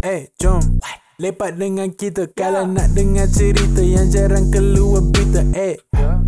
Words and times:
Eh, 0.00 0.32
jom. 0.40 0.80
Lepak 1.20 1.60
dengan 1.60 1.92
kita 1.92 2.32
Kalau 2.32 2.64
nak 2.64 2.96
dengar 2.96 3.28
cerita 3.28 3.84
Yang 3.84 4.16
jarang 4.16 4.48
keluar 4.48 5.04
berita. 5.04 5.44
Eh, 5.52 5.76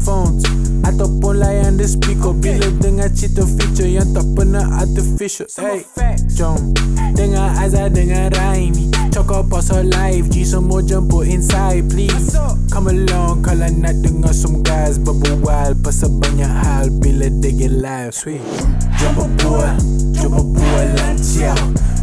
phones 0.05 0.45
Ataupun 0.85 1.41
layan 1.41 1.81
the 1.81 1.89
speaker. 1.89 2.37
Bila 2.37 2.69
dengar 2.85 3.08
cerita 3.17 3.49
feature 3.49 3.89
Yang 3.89 4.21
tak 4.21 4.27
pernah 4.37 4.69
artificial. 4.77 5.49
Eh, 5.65 5.89
jom. 6.37 6.77
Dengar 7.17 7.57
Azhar 7.57 7.89
dengan 7.89 8.29
Raimi. 8.37 8.93
Cakap 9.09 9.48
pasal 9.48 9.89
live. 9.89 10.29
G 10.29 10.45
semua 10.45 10.84
jemput 10.84 11.25
inside 11.25 11.89
please. 11.89 12.36
Come 12.68 12.93
along 12.93 13.41
Kalau 13.41 13.73
nak 13.73 13.96
dengar 14.04 14.36
some 14.36 14.61
guys 14.61 15.00
Berbual 15.00 15.80
pasal 15.80 16.12
banyak 16.20 16.52
hal 16.52 16.93
Bila 17.00 17.32
they 17.41 17.57
get 17.57 17.73
live. 17.73 18.12
Sweet. 18.12 18.45
Jom 19.00 19.16
berbual 19.16 19.73
Jom 20.12 20.29
berbual 20.36 20.86
lancar 21.00 21.57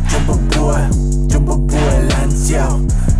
Jom 0.09 0.21
berbual 0.25 1.09
Jom 1.40 1.48
berbual 1.48 2.00
lancar 2.12 2.68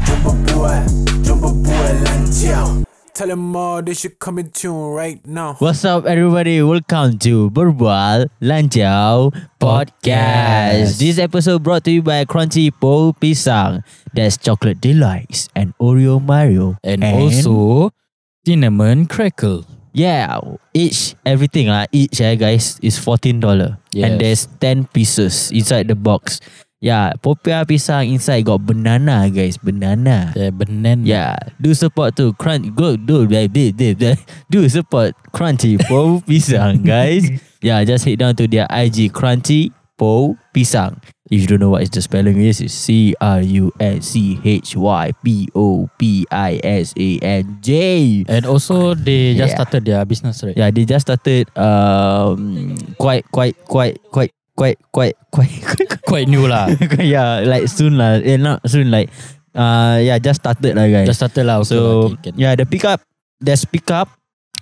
Jom 0.04 0.20
berbual 0.28 0.84
Jom 1.24 1.38
berbual 1.40 1.96
lancar 2.04 2.68
Tell 3.16 3.32
them 3.32 3.56
all 3.56 3.80
they 3.80 3.96
should 3.96 4.20
come 4.20 4.44
in 4.44 4.52
tune 4.52 4.92
right 4.92 5.24
now 5.24 5.56
What's 5.64 5.88
up 5.88 6.04
everybody? 6.04 6.60
Welcome 6.60 7.16
to 7.24 7.48
Berbual 7.56 8.28
Lanjau 8.44 9.32
Podcast. 9.56 11.00
This 11.00 11.16
episode 11.16 11.64
brought 11.64 11.88
to 11.88 11.96
you 11.96 12.04
by 12.04 12.28
Crunchy 12.28 12.76
Po 12.76 13.16
Pisang. 13.16 13.88
That's 14.12 14.36
chocolate 14.36 14.84
delights 14.84 15.48
and 15.56 15.72
Oreo 15.80 16.20
Mario. 16.20 16.76
and, 16.84 17.00
also 17.08 17.96
cinnamon 18.44 19.08
crackle. 19.08 19.64
yeah, 19.96 20.44
each 20.76 21.16
everything 21.24 21.72
lah. 21.72 21.88
Each 21.96 22.20
eh 22.20 22.36
guys 22.36 22.84
is 22.84 23.00
fourteen 23.00 23.40
dollar. 23.40 23.80
And 23.96 24.20
Yes. 24.20 24.20
there's 24.20 24.44
ten 24.60 24.92
pieces 24.92 25.56
inside 25.56 25.88
the 25.88 25.96
box. 25.96 26.44
Yeah, 26.80 27.12
Popia 27.20 27.68
pisang 27.68 28.08
inside 28.08 28.48
got 28.48 28.64
banana 28.64 29.28
guys, 29.28 29.60
banana. 29.60 30.32
Yeah, 30.32 30.48
banana. 30.56 31.04
Yeah, 31.04 31.36
do 31.60 31.76
support 31.76 32.16
to 32.16 32.32
crunch. 32.40 32.72
Go 32.72 32.96
do 32.96 33.28
do 33.28 33.48
do 33.52 33.72
do 33.76 34.16
do 34.48 34.60
support 34.72 35.12
Crunchy 35.36 35.76
Po 35.76 36.24
Pisang, 36.24 36.80
guys. 36.88 37.28
Yeah, 37.60 37.84
just 37.84 38.08
head 38.08 38.24
down 38.24 38.40
to 38.40 38.48
their 38.48 38.64
IG 38.72 39.12
Crunchy 39.12 39.76
Po 40.00 40.40
Pisang. 40.56 41.04
If 41.28 41.44
you 41.44 41.48
don't 41.52 41.60
know 41.60 41.70
what 41.76 41.84
is 41.84 41.92
the 41.92 42.00
spelling 42.02 42.40
is, 42.40 42.64
it's 42.64 42.74
C 42.74 43.12
R 43.20 43.44
U 43.44 43.76
N 43.84 44.00
C 44.00 44.40
H 44.40 44.80
Y 44.80 45.12
P 45.22 45.52
O 45.54 45.92
P 46.00 46.24
I 46.32 46.64
S 46.64 46.96
A 46.96 47.20
N 47.20 47.60
J. 47.60 48.24
And 48.32 48.48
also 48.48 48.96
they 48.96 49.36
just 49.36 49.52
Yeah. 49.52 49.56
started 49.60 49.84
their 49.84 50.06
business, 50.08 50.40
right? 50.48 50.56
Yeah, 50.56 50.72
they 50.72 50.88
just 50.88 51.12
started 51.12 51.52
um 51.60 52.80
quite 52.96 53.28
quite 53.36 53.60
quite 53.68 54.00
quite 54.16 54.32
quite 54.56 54.80
quite 54.96 55.20
quite 55.30 55.52
Quite 55.62 55.89
new 56.30 56.46
lah. 56.50 56.70
yeah, 57.00 57.46
like 57.46 57.70
soon 57.70 57.98
lah. 57.98 58.20
Eh, 58.22 58.38
not 58.38 58.62
soon 58.66 58.90
like 58.90 59.10
uh 59.54 59.98
yeah, 60.02 60.18
just 60.22 60.42
started 60.42 60.78
lah 60.78 60.86
guys. 60.90 61.08
just 61.10 61.22
started 61.22 61.46
lah. 61.46 61.62
Okay, 61.62 61.70
So 61.70 61.78
okay, 62.18 62.34
yeah, 62.38 62.54
the 62.58 62.66
pickup, 62.66 63.02
there's 63.42 63.66
pickup. 63.66 64.10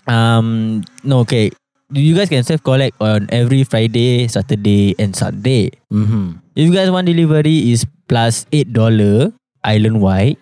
Um, 0.07 0.81
no, 1.03 1.23
okay. 1.27 1.51
You 1.87 2.11
guys 2.19 2.27
can 2.27 2.43
self 2.43 2.59
collect 2.67 2.99
on 2.99 3.31
every 3.31 3.63
Friday, 3.63 4.27
Saturday, 4.27 4.91
and 4.99 5.15
Sunday. 5.15 5.71
Mm-hmm. 5.87 6.43
If 6.59 6.63
you 6.67 6.73
guys 6.75 6.91
want 6.91 7.07
delivery, 7.07 7.71
is 7.71 7.87
plus 8.11 8.43
eight 8.51 8.75
dollar 8.75 9.31
island 9.63 10.03
wide, 10.03 10.35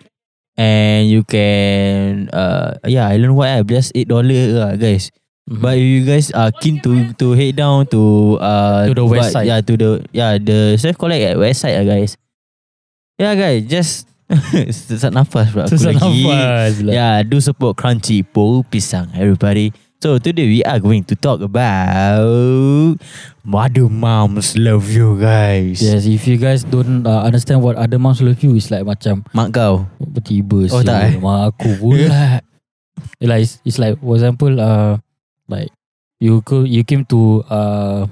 and 0.58 1.06
you 1.06 1.22
can 1.22 2.26
uh 2.34 2.82
yeah 2.82 3.06
island 3.06 3.38
wide 3.38 3.62
just 3.70 3.94
eight 3.94 4.10
dollar 4.10 4.58
lah 4.58 4.74
guys. 4.74 5.14
Mhm. 5.46 5.62
But 5.62 5.78
if 5.78 5.86
you 5.86 6.02
guys 6.02 6.26
are 6.34 6.50
keen 6.50 6.82
to 6.82 7.14
to 7.22 7.38
head 7.38 7.54
down 7.54 7.86
to 7.94 8.34
uh 8.42 8.90
To 8.90 8.94
the 8.98 9.06
website. 9.06 9.46
yeah 9.46 9.62
to 9.62 9.72
the 9.78 9.90
yeah 10.10 10.42
the 10.42 10.74
self 10.74 10.98
collect 10.98 11.22
at 11.22 11.38
website 11.38 11.78
ah 11.78 11.86
guys. 11.86 12.18
Yeah 13.14 13.32
guys, 13.38 13.62
just 13.64 14.10
sesak 14.90 15.14
nafas 15.14 15.54
pula 15.54 15.70
aku 15.70 15.78
lagi. 15.86 16.26
nafas 16.26 16.72
pula. 16.82 16.90
Yeah, 16.90 17.14
do 17.22 17.38
support 17.38 17.78
Crunchy 17.78 18.26
Po 18.26 18.66
Pisang 18.66 19.14
everybody. 19.14 19.70
So 20.02 20.18
today 20.18 20.44
we 20.50 20.60
are 20.66 20.76
going 20.82 21.06
to 21.08 21.14
talk 21.16 21.40
about 21.40 23.00
Mother 23.46 23.86
Moms 23.88 24.58
Love 24.58 24.90
You 24.92 25.14
guys. 25.16 25.78
Yes, 25.80 26.04
if 26.04 26.26
you 26.26 26.36
guys 26.36 26.66
don't 26.66 27.06
uh, 27.06 27.22
understand 27.24 27.62
what 27.62 27.78
other 27.80 27.96
moms 28.02 28.18
love 28.20 28.42
you, 28.42 28.58
it's 28.58 28.68
like 28.68 28.82
macam 28.84 29.22
Mak 29.32 29.54
kau. 29.56 29.86
tiba 30.20 30.68
Oh, 30.74 30.82
tak, 30.84 31.00
eh? 31.06 31.12
Mak 31.22 31.54
aku 31.56 31.70
pula. 31.80 32.42
like 33.24 33.46
it's, 33.46 33.62
it's 33.64 33.78
like 33.80 33.96
for 34.02 34.18
example, 34.18 34.52
uh, 34.60 35.00
like 35.48 35.70
you 36.20 36.40
go, 36.44 36.62
you 36.64 36.84
came 36.84 37.04
to 37.12 37.44
uh 37.50 38.06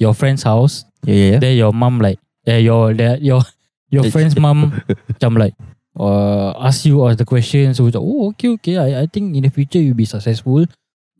your 0.00 0.14
friend's 0.14 0.42
house, 0.42 0.84
Yeah, 1.04 1.14
yeah, 1.14 1.30
yeah. 1.32 1.38
then 1.40 1.54
your 1.56 1.72
mom 1.72 2.00
like, 2.00 2.18
eh, 2.46 2.58
your 2.64 2.94
that 2.94 3.20
your 3.20 3.42
your 3.90 4.08
friend's 4.08 4.38
mom 4.38 4.80
macam 5.12 5.36
like 5.36 5.54
uh, 5.98 6.56
ask 6.56 6.86
you 6.86 7.02
all 7.02 7.12
the 7.12 7.26
questions. 7.28 7.76
So 7.76 7.84
macam, 7.84 8.00
oh 8.00 8.32
okay 8.32 8.48
okay. 8.56 8.74
I 8.80 9.04
I 9.04 9.06
think 9.10 9.36
in 9.36 9.44
the 9.44 9.52
future 9.52 9.80
you'll 9.82 9.98
be 9.98 10.08
successful. 10.08 10.64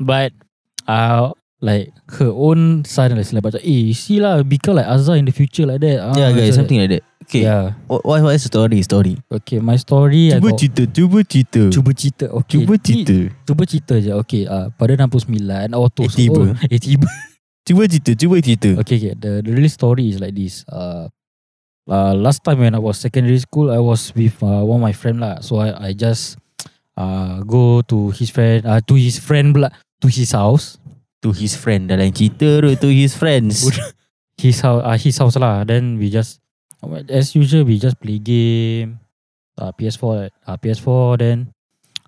But 0.01 0.33
uh 0.89 1.37
like 1.61 1.93
her 2.17 2.33
own 2.33 2.89
son 2.89 3.13
is 3.21 3.37
like 3.37 3.45
macam 3.45 3.61
eh 3.61 3.93
see 3.93 4.17
lah 4.17 4.41
become 4.41 4.81
like 4.81 4.89
Azhar 4.89 5.21
in 5.21 5.29
the 5.29 5.35
future 5.35 5.69
like 5.69 5.85
that. 5.85 6.01
Ah, 6.01 6.17
yeah, 6.17 6.33
guys, 6.33 6.57
something 6.57 6.81
like 6.81 6.89
that. 6.89 7.05
Okay. 7.31 7.47
yeah 7.47 7.79
What, 7.87 8.03
what, 8.03 8.19
what 8.27 8.35
is 8.35 8.43
the 8.43 8.51
story? 8.51 8.83
Story. 8.83 9.15
okay 9.31 9.63
my 9.63 9.79
story 9.79 10.35
I 10.35 10.43
Cuba 10.43 10.51
got, 10.51 10.59
cerita, 10.59 10.83
cuba 10.91 11.19
cerita. 11.23 11.63
cuba 11.71 11.91
cerita 11.95 12.27
okay 12.35 12.59
Cuba 12.59 12.75
ni- 12.75 12.83
cerita. 12.83 13.17
cuba 13.47 13.63
cerita 13.71 13.95
je 14.03 14.11
okay 14.19 14.43
uh, 14.51 14.67
pada 14.75 14.99
69 14.99 15.39
auto 15.71 16.03
Eh, 16.03 16.11
tiba. 16.11 16.43
oh, 16.43 16.51
eh 16.67 16.81
tiba 16.83 17.07
Cuba 17.63 17.87
cerita, 17.87 18.11
cuba 18.19 18.43
cerita. 18.43 18.71
Okay, 18.83 18.97
okay. 18.99 19.13
The, 19.15 19.47
the 19.47 19.53
real 19.55 19.71
story 19.71 20.11
is 20.11 20.19
like 20.19 20.35
this. 20.35 20.65
Uh, 20.67 21.07
uh, 21.87 22.17
last 22.19 22.43
time 22.43 22.59
when 22.59 22.75
I 22.75 22.81
was 22.83 22.99
secondary 22.99 23.39
school, 23.39 23.71
I 23.71 23.79
was 23.79 24.11
with 24.17 24.35
uh, 24.43 24.65
one 24.67 24.81
of 24.81 24.85
my 24.89 24.97
friend 24.97 25.21
lah. 25.23 25.39
So 25.45 25.61
I, 25.63 25.77
I 25.79 25.91
just 25.95 26.35
uh, 26.99 27.45
go 27.47 27.85
to 27.87 28.11
his 28.11 28.33
friend, 28.33 28.65
uh, 28.67 28.81
to 28.91 28.95
his 28.99 29.21
friend 29.23 29.55
pula, 29.55 29.71
to 30.03 30.09
his 30.11 30.33
house, 30.35 30.81
To 31.21 31.37
his 31.37 31.53
friend 31.53 31.85
dalam 31.85 32.11
cerita 32.17 32.65
tu 32.65 32.73
to 32.81 32.89
his 32.89 33.13
friends. 33.13 33.61
his 34.41 34.65
house, 34.65 34.81
uh, 34.81 34.97
his 34.97 35.21
house 35.21 35.37
lah. 35.37 35.61
Then 35.69 36.01
we 36.01 36.09
just, 36.09 36.41
as 37.09 37.35
usual, 37.35 37.65
we 37.65 37.79
just 37.79 38.01
play 38.01 38.19
game, 38.19 39.01
uh, 39.59 39.73
PS4, 39.73 40.31
uh, 40.47 40.57
PS4. 40.57 41.19
Then, 41.19 41.53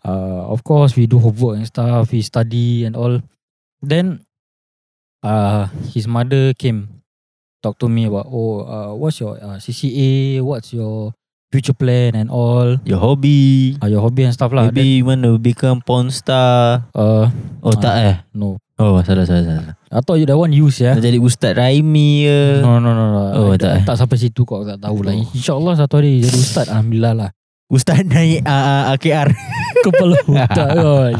uh, 0.05 0.49
of 0.49 0.65
course, 0.65 0.97
we 0.97 1.06
do 1.06 1.19
homework 1.19 1.56
and 1.56 1.66
stuff. 1.66 2.12
We 2.12 2.22
study 2.22 2.84
and 2.84 2.97
all. 2.97 3.21
Then, 3.83 4.25
uh, 5.22 5.66
his 5.93 6.06
mother 6.09 6.55
came, 6.55 7.03
talk 7.62 7.78
to 7.78 7.88
me 7.88 8.06
about, 8.06 8.27
oh, 8.31 8.60
uh, 8.65 8.94
what's 8.94 9.21
your 9.21 9.37
uh, 9.37 9.59
CCA? 9.59 10.41
What's 10.43 10.72
your 10.72 11.15
future 11.53 11.77
plan 11.77 12.17
and 12.17 12.33
all? 12.33 12.81
Your 12.89 12.99
hobby. 12.99 13.77
Uh, 13.77 13.93
your 13.93 14.01
hobby 14.01 14.25
and 14.25 14.33
stuff 14.33 14.51
lah. 14.57 14.73
Maybe 14.73 15.05
you 15.05 15.05
want 15.05 15.21
to 15.29 15.37
become 15.37 15.85
porn 15.85 16.09
star. 16.09 16.89
Then, 16.97 17.05
uh, 17.05 17.27
Oh 17.61 17.77
tak 17.77 17.95
eh? 18.01 18.17
no. 18.33 18.57
Oh 18.81 18.99
salah 19.05 19.29
salah 19.29 19.45
salah. 19.45 19.75
I 19.93 20.01
thought 20.01 20.17
you 20.19 20.27
that 20.27 20.35
one 20.35 20.51
use 20.51 20.81
ya. 20.81 20.97
Nak 20.97 21.05
jadi 21.05 21.21
Ustaz 21.21 21.53
Raimi 21.55 22.27
ke? 22.27 22.65
No 22.65 22.81
no 22.81 22.97
no 22.97 23.05
no. 23.13 23.23
Oh, 23.37 23.49
I, 23.53 23.61
tak, 23.61 23.71
eh? 23.79 23.83
tak 23.85 24.01
sampai 24.01 24.17
situ 24.17 24.43
kau 24.49 24.65
tak 24.65 24.81
tahu 24.81 25.05
lah. 25.05 25.13
Oh. 25.13 25.23
InsyaAllah 25.37 25.75
satu 25.77 26.01
hari 26.01 26.25
jadi 26.25 26.39
ustaz 26.41 26.67
alhamdulillah 26.73 27.15
lah. 27.15 27.31
Ustaz 27.69 28.01
naik 28.03 28.43
uh, 28.49 28.91
uh, 28.91 28.97
KR. 28.97 29.29
Kepala 29.84 30.17
otak 30.25 30.69
oh. 30.83 31.13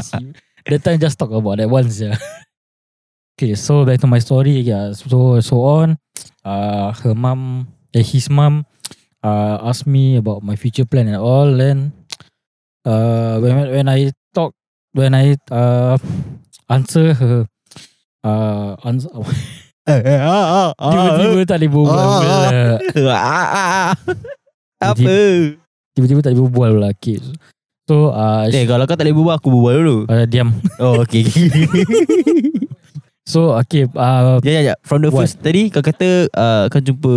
That 0.65 0.79
time 0.81 0.97
just 0.97 1.15
talk 1.15 1.31
about 1.31 1.61
that 1.61 1.69
once 1.69 2.01
yeah. 2.01 2.17
Okay, 3.33 3.57
so 3.57 3.81
back 3.81 3.97
to 3.97 4.05
my 4.05 4.21
story. 4.21 4.61
Yeah, 4.61 4.93
so 4.93 5.41
so 5.41 5.65
on. 5.65 5.97
Uh, 6.45 6.93
her 7.01 7.17
mom, 7.17 7.65
eh, 7.89 8.05
his 8.05 8.29
mom, 8.29 8.61
uh, 9.23 9.63
asked 9.63 9.87
me 9.87 10.19
about 10.19 10.43
my 10.43 10.53
future 10.55 10.85
plan 10.85 11.07
and 11.07 11.17
all. 11.17 11.49
Then, 11.49 11.95
uh, 12.85 13.39
when 13.39 13.55
when 13.71 13.87
I 13.89 14.11
talk, 14.35 14.53
when 14.91 15.15
I 15.15 15.39
uh 15.49 15.97
answer 16.69 17.15
her, 17.15 17.47
uh, 18.27 18.75
answer, 18.83 19.09
tiba-tiba 19.83 21.43
tak 21.43 21.57
boleh 21.59 21.71
berbual 21.71 22.03
pula. 22.23 22.49
Apa? 24.83 25.15
Tiba-tiba 25.95 26.19
tak 26.23 26.31
boleh 26.35 26.43
berbual 26.47 26.69
pula. 26.79 26.89
Okay. 26.95 27.17
So, 27.83 28.15
uh, 28.15 28.47
Eh 28.47 28.63
kalau 28.63 28.87
kau 28.87 28.95
tak 28.95 29.03
boleh 29.07 29.15
berbual 29.15 29.35
aku 29.35 29.47
berbual 29.51 29.73
dulu. 29.83 29.97
uh, 30.07 30.23
diam. 30.27 30.55
Oh 30.79 31.03
okay. 31.03 31.23
So, 33.23 33.55
okay. 33.55 33.87
Uh, 33.87 34.43
ya 34.43 34.59
ya 34.59 34.61
ya. 34.71 34.75
From 34.83 34.99
the 34.99 35.07
What? 35.07 35.23
first 35.23 35.39
tadi 35.39 35.71
kau 35.71 35.79
kata 35.79 36.27
uh, 36.35 36.67
kau 36.67 36.83
jumpa 36.83 37.13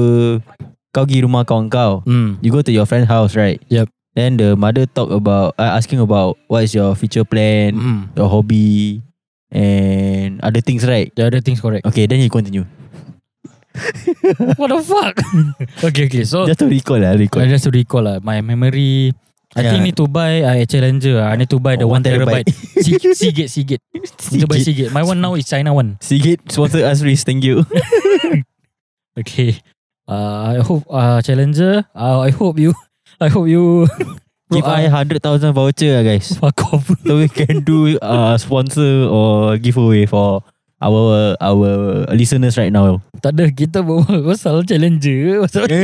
kau 0.97 1.05
pergi 1.05 1.21
rumah 1.29 1.45
kawan 1.45 1.69
kau. 1.69 2.01
hmm. 2.09 2.41
You 2.41 2.49
go 2.49 2.65
to 2.65 2.73
your 2.73 2.89
friend's 2.89 3.05
house, 3.13 3.37
right? 3.37 3.61
Yep. 3.69 3.93
Then 4.17 4.41
the 4.41 4.57
mother 4.57 4.89
talk 4.89 5.13
about 5.13 5.53
uh, 5.61 5.77
asking 5.77 6.01
about 6.01 6.41
what 6.49 6.65
is 6.65 6.73
your 6.73 6.97
future 6.97 7.29
plan, 7.29 7.77
Hmm. 7.77 8.01
your 8.17 8.33
hobby, 8.33 9.05
and 9.53 10.41
other 10.41 10.65
things, 10.65 10.89
right? 10.89 11.13
The 11.13 11.29
other 11.29 11.45
things 11.45 11.61
correct. 11.61 11.85
Okay, 11.85 12.09
then 12.09 12.25
you 12.25 12.33
continue. 12.33 12.65
What 14.57 14.73
the 14.73 14.81
fuck? 14.81 15.21
okay, 15.93 16.09
okay. 16.09 16.25
So, 16.25 16.49
Just 16.49 16.65
to 16.65 16.69
recall 16.69 16.97
lah, 16.97 17.13
recall. 17.13 17.45
I 17.45 17.53
just 17.53 17.69
to 17.69 17.73
recall 17.73 18.09
lah. 18.09 18.25
My 18.25 18.41
memory. 18.41 19.13
I 19.57 19.61
Yeah. 19.65 19.71
think 19.77 19.85
need 19.89 19.97
to 20.01 20.09
buy 20.09 20.41
uh, 20.45 20.57
a 20.57 20.65
Challenger. 20.65 21.21
I 21.21 21.37
need 21.37 21.49
to 21.53 21.61
buy 21.61 21.77
the 21.77 21.85
Oh, 21.85 21.93
one 21.93 22.01
terabyte. 22.01 22.49
terabyte. 22.49 22.57
Seagate, 23.21 23.49
Seagate. 23.53 23.85
Need 24.33 24.41
to 24.45 24.49
buy 24.49 24.61
Seagate. 24.61 24.93
My 24.93 25.05
one 25.05 25.21
now 25.21 25.37
is 25.37 25.45
China 25.45 25.73
one. 25.77 25.97
Seagate 26.01 26.41
sponsor 26.49 26.85
us, 26.89 27.01
Riz. 27.05 27.21
Thank 27.25 27.45
you. 27.45 27.65
Okay. 29.17 29.61
Uh, 30.07 30.55
I 30.55 30.63
hope 30.63 30.87
uh, 30.89 31.19
Challenger. 31.21 31.83
Uh, 31.91 32.21
I 32.23 32.31
hope 32.31 32.59
you 32.59 32.71
I 33.21 33.29
hope 33.29 33.49
you 33.51 33.87
Give 34.55 34.63
I 34.63 34.87
uh, 34.87 35.03
100,000 35.03 35.51
voucher 35.51 35.99
lah 35.99 36.03
guys. 36.07 36.39
fuck 36.39 36.55
off. 36.71 36.87
so 37.03 37.19
we 37.19 37.27
can 37.27 37.67
do 37.67 37.99
uh, 37.99 38.39
sponsor 38.39 39.11
or 39.11 39.59
giveaway 39.59 40.07
for 40.07 40.47
our 40.79 41.35
our 41.43 42.07
listeners 42.15 42.55
right 42.55 42.71
now. 42.71 43.03
Tak 43.19 43.35
ada 43.35 43.51
kita 43.51 43.83
bawa 43.83 44.07
pasal 44.23 44.63
challenger 44.63 45.43
pasal 45.43 45.67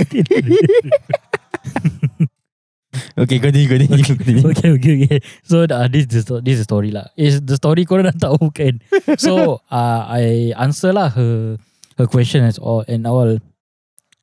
Okay, 3.17 3.41
continue, 3.41 3.67
continue, 3.73 4.05
continue. 4.05 4.45
okay, 4.53 4.69
okay, 4.77 4.95
okay. 5.01 5.21
So 5.43 5.65
uh, 5.65 5.89
this 5.89 6.07
is 6.13 6.29
the- 6.29 6.45
this 6.45 6.61
is 6.61 6.65
the 6.65 6.69
story 6.69 6.93
lah. 6.93 7.09
Is 7.17 7.41
the 7.41 7.57
story 7.57 7.83
korang 7.89 8.05
dah 8.07 8.15
tahu 8.15 8.53
kan? 8.53 8.79
So 9.19 9.65
uh, 9.73 10.01
I 10.07 10.53
answer 10.55 10.93
lah 10.93 11.09
her 11.11 11.57
her 11.99 12.07
question 12.07 12.45
as 12.47 12.61
all 12.63 12.85
and 12.87 13.09
all. 13.09 13.41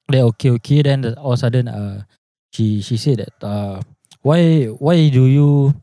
Then 0.10 0.24
okay, 0.34 0.50
okay. 0.58 0.82
Then 0.82 1.06
all 1.18 1.34
of 1.34 1.38
a 1.38 1.42
sudden 1.42 1.68
uh, 1.70 2.04
she 2.52 2.82
she 2.82 2.98
said 2.98 3.22
that 3.22 3.34
uh, 3.46 3.82
why 4.22 4.66
why 4.82 5.10
do 5.10 5.26
you 5.30 5.74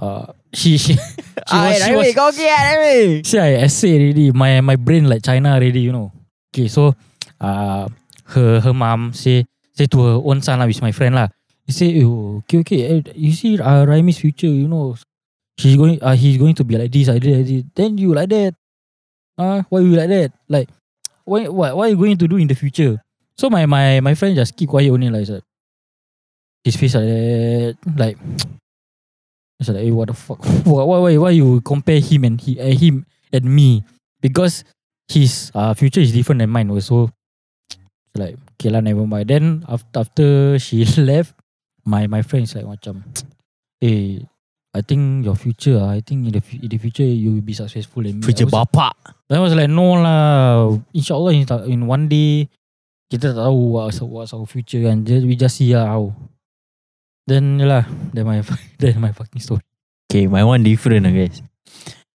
uh, 0.00 0.32
she 0.52 0.76
she 0.76 0.94
she 1.48 1.56
was, 1.56 1.82
she 1.82 1.92
was 1.96 2.14
kau 2.14 2.28
okay 2.28 2.48
lah, 2.48 3.24
See, 3.24 3.40
I 3.40 3.64
essay 3.64 3.96
already. 3.96 4.30
My 4.32 4.60
my 4.60 4.76
brain 4.76 5.08
like 5.08 5.24
China 5.24 5.56
already, 5.56 5.80
you 5.80 5.92
know. 5.92 6.12
Okay, 6.52 6.68
so 6.68 6.94
uh, 7.40 7.88
her 8.36 8.60
her 8.60 8.74
mom 8.74 9.12
say 9.16 9.48
say 9.72 9.86
to 9.90 9.98
her 10.02 10.16
own 10.22 10.40
son 10.44 10.60
lah, 10.60 10.66
with 10.68 10.82
my 10.82 10.92
friend 10.92 11.14
lah. 11.16 11.28
He 11.64 11.72
say, 11.72 11.96
oh, 12.04 12.44
okay, 12.44 12.60
okay. 12.60 12.80
eh, 12.84 13.00
You 13.16 13.32
see, 13.32 13.56
uh, 13.56 13.88
Raimi's 13.88 14.20
future, 14.20 14.52
you 14.52 14.68
know, 14.68 15.00
she's 15.56 15.76
going, 15.80 15.96
uh, 16.04 16.12
he's 16.12 16.36
going 16.36 16.52
to 16.60 16.64
be 16.64 16.76
like 16.76 16.92
this, 16.92 17.08
like 17.08 17.24
this, 17.24 17.40
like 17.40 17.46
this. 17.48 17.64
Then 17.74 17.96
you 17.96 18.12
like 18.12 18.28
that. 18.28 18.52
Uh, 19.40 19.64
why 19.72 19.80
you 19.80 19.96
like 19.96 20.12
that? 20.12 20.32
Like, 20.46 20.68
why, 21.24 21.48
what, 21.48 21.72
what 21.74 21.86
are 21.88 21.88
you 21.88 21.96
going 21.96 22.18
to 22.20 22.28
do 22.28 22.36
in 22.36 22.48
the 22.48 22.54
future? 22.54 23.00
So 23.36 23.50
my 23.50 23.66
my 23.66 24.00
my 24.00 24.14
friend 24.14 24.34
just 24.34 24.54
keep 24.54 24.70
quiet 24.70 24.90
only 24.90 25.10
like, 25.10 25.26
that. 25.26 25.42
his 26.64 26.76
face 26.76 26.94
like 26.96 27.04
that, 27.04 27.76
like. 27.96 28.18
It's 29.60 29.70
like, 29.70 29.86
hey, 29.86 29.94
what 29.94 30.10
the 30.10 30.18
fuck? 30.18 30.42
Why, 30.66 30.82
why, 30.82 31.16
why, 31.16 31.30
you 31.30 31.60
compare 31.62 32.00
him 32.00 32.24
and 32.24 32.40
he, 32.40 32.58
uh, 32.58 32.74
him 32.74 33.06
and 33.32 33.44
me? 33.46 33.84
Because 34.20 34.64
his 35.06 35.52
uh, 35.54 35.74
future 35.74 36.00
is 36.00 36.10
different 36.10 36.40
than 36.40 36.50
mine. 36.50 36.68
Also, 36.70 37.06
so 37.06 37.12
like, 38.18 38.34
okay 38.58 38.70
lah, 38.74 38.82
never 38.82 39.06
mind. 39.06 39.30
Then 39.30 39.62
after 39.70 39.94
after 39.94 40.28
she 40.58 40.82
left, 40.98 41.38
my 41.86 42.10
my 42.10 42.26
friend 42.26 42.42
is 42.42 42.58
like 42.58 42.66
macam, 42.66 43.06
hey, 43.80 44.26
I 44.74 44.82
think 44.82 45.22
your 45.22 45.38
future, 45.38 45.78
ah, 45.78 45.94
I 45.94 46.02
think 46.02 46.26
in 46.26 46.34
the 46.34 46.42
in 46.58 46.66
the 46.66 46.78
future 46.82 47.06
you 47.06 47.38
will 47.38 47.46
be 47.46 47.54
successful 47.54 48.02
me. 48.02 48.26
Future 48.26 48.50
I 48.50 48.50
was, 48.50 48.58
bapak. 48.58 48.94
Then 49.30 49.38
I 49.38 49.42
was 49.46 49.54
like, 49.54 49.70
no 49.70 50.02
lah. 50.02 50.74
InsyaAllah 50.90 51.30
in, 51.30 51.46
in 51.70 51.80
one 51.86 52.10
day 52.10 52.50
kita 53.14 53.30
tak 53.30 53.46
tahu 53.46 53.78
what's, 53.78 54.02
what's 54.02 54.34
our 54.34 54.42
future 54.42 54.82
kan. 54.82 55.06
Just, 55.06 55.22
we 55.22 55.38
just 55.38 55.62
see 55.62 55.70
lah 55.70 55.86
how. 55.86 56.10
Then 57.30 57.62
lah, 57.62 57.86
then 58.10 58.26
my 58.26 58.42
then 58.82 58.98
my 58.98 59.14
fucking 59.14 59.38
story. 59.38 59.62
Okay, 60.10 60.26
my 60.26 60.42
one 60.42 60.66
different, 60.66 61.06
I 61.06 61.14
guys. 61.14 61.38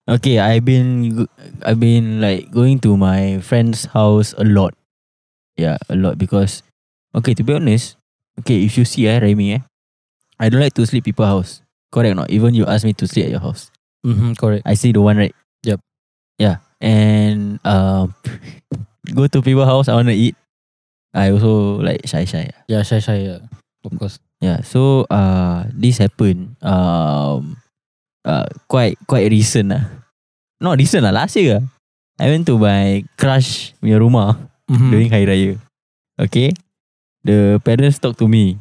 Okay, 0.06 0.38
I've 0.38 0.62
been 0.62 1.26
I've 1.66 1.82
been 1.82 2.22
like 2.22 2.54
going 2.54 2.78
to 2.86 2.94
my 2.94 3.42
friend's 3.42 3.90
house 3.90 4.38
a 4.38 4.46
lot. 4.46 4.78
Yeah, 5.58 5.82
a 5.90 5.98
lot 5.98 6.14
because 6.14 6.62
okay, 7.10 7.34
to 7.34 7.42
be 7.42 7.58
honest, 7.58 7.98
okay, 8.38 8.62
if 8.62 8.78
you 8.78 8.86
see 8.86 9.10
eh, 9.10 9.18
Remy 9.18 9.58
eh, 9.58 9.62
I 10.38 10.46
don't 10.46 10.62
like 10.62 10.78
to 10.78 10.86
sleep 10.86 11.10
people 11.10 11.26
house. 11.26 11.58
Correct 11.90 12.14
or 12.14 12.22
not? 12.22 12.30
Even 12.30 12.54
you 12.54 12.66
ask 12.70 12.86
me 12.86 12.94
to 13.02 13.06
sleep 13.10 13.26
at 13.26 13.34
your 13.34 13.42
house. 13.42 13.70
Mm-hmm, 14.06 14.38
correct. 14.38 14.62
I 14.62 14.74
see 14.74 14.94
the 14.94 15.02
one 15.02 15.18
right. 15.18 15.34
Yep. 15.66 15.80
Yeah, 16.38 16.62
and 16.80 17.58
um, 17.66 18.14
go 19.14 19.26
to 19.26 19.42
people 19.42 19.66
house. 19.66 19.90
I 19.90 19.98
wanna 19.98 20.14
eat. 20.14 20.38
I 21.14 21.30
also 21.30 21.78
like 21.78 22.02
shy 22.04 22.26
shy. 22.26 22.50
Yeah, 22.66 22.82
shy 22.82 22.98
shy. 22.98 23.30
Yeah. 23.30 23.46
Of 23.86 23.94
course. 23.96 24.18
Yeah, 24.42 24.60
so 24.66 25.06
uh 25.08 25.64
this 25.72 26.02
happened 26.02 26.58
um 26.60 27.56
uh 28.26 28.50
quite 28.66 28.98
quite 29.06 29.30
recent 29.30 29.70
lah. 29.72 29.84
Not 30.60 30.76
recent 30.82 31.06
lah, 31.06 31.14
last 31.14 31.38
year 31.38 31.60
lah. 31.60 31.64
I 32.18 32.30
went 32.30 32.46
to 32.50 32.58
my 32.58 33.02
crush 33.18 33.72
punya 33.80 33.98
rumah 33.98 34.38
Mm-hmm. 34.64 34.90
during 34.96 35.08
Hari 35.12 35.26
Raya. 35.28 35.52
Okay. 36.16 36.56
The 37.20 37.60
parents 37.60 38.00
talk 38.00 38.16
to 38.16 38.24
me. 38.24 38.56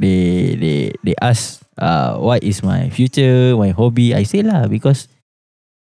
They 0.00 0.56
they 0.56 0.78
they 1.04 1.12
ask 1.20 1.60
uh 1.76 2.16
what 2.16 2.40
is 2.40 2.64
my 2.64 2.88
future, 2.88 3.52
my 3.52 3.76
hobby. 3.76 4.16
I 4.16 4.24
say 4.24 4.40
lah 4.40 4.72
because 4.72 5.12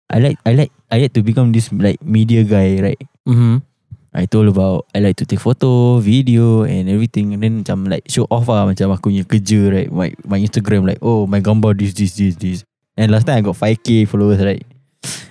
I 0.07 0.23
like 0.23 0.39
I 0.47 0.55
like 0.55 0.71
I 0.87 1.03
like 1.03 1.15
to 1.19 1.27
become 1.27 1.51
this 1.51 1.67
like 1.75 1.99
media 1.99 2.47
guy, 2.47 2.79
right? 2.79 3.01
Mm-hmm. 3.27 3.67
I 4.11 4.27
told 4.27 4.51
about 4.51 4.91
I 4.91 4.99
like 4.99 5.17
to 5.23 5.27
take 5.27 5.39
photo, 5.39 6.03
video 6.03 6.67
and 6.67 6.91
everything. 6.91 7.35
And 7.35 7.43
then 7.43 7.63
macam 7.63 7.87
like 7.87 8.11
show 8.11 8.27
off 8.27 8.51
lah 8.51 8.67
macam 8.67 8.91
aku 8.91 9.15
punya 9.15 9.23
kerja 9.23 9.71
right? 9.71 9.91
My 9.91 10.11
my 10.27 10.43
Instagram 10.43 10.83
like 10.83 10.99
oh 10.99 11.31
my 11.31 11.39
gambar 11.39 11.79
this 11.79 11.95
this 11.95 12.19
this 12.19 12.35
this. 12.35 12.59
And 12.99 13.15
last 13.15 13.31
time 13.31 13.39
I 13.39 13.43
got 13.47 13.55
5k 13.55 14.11
followers 14.11 14.43
right? 14.43 14.67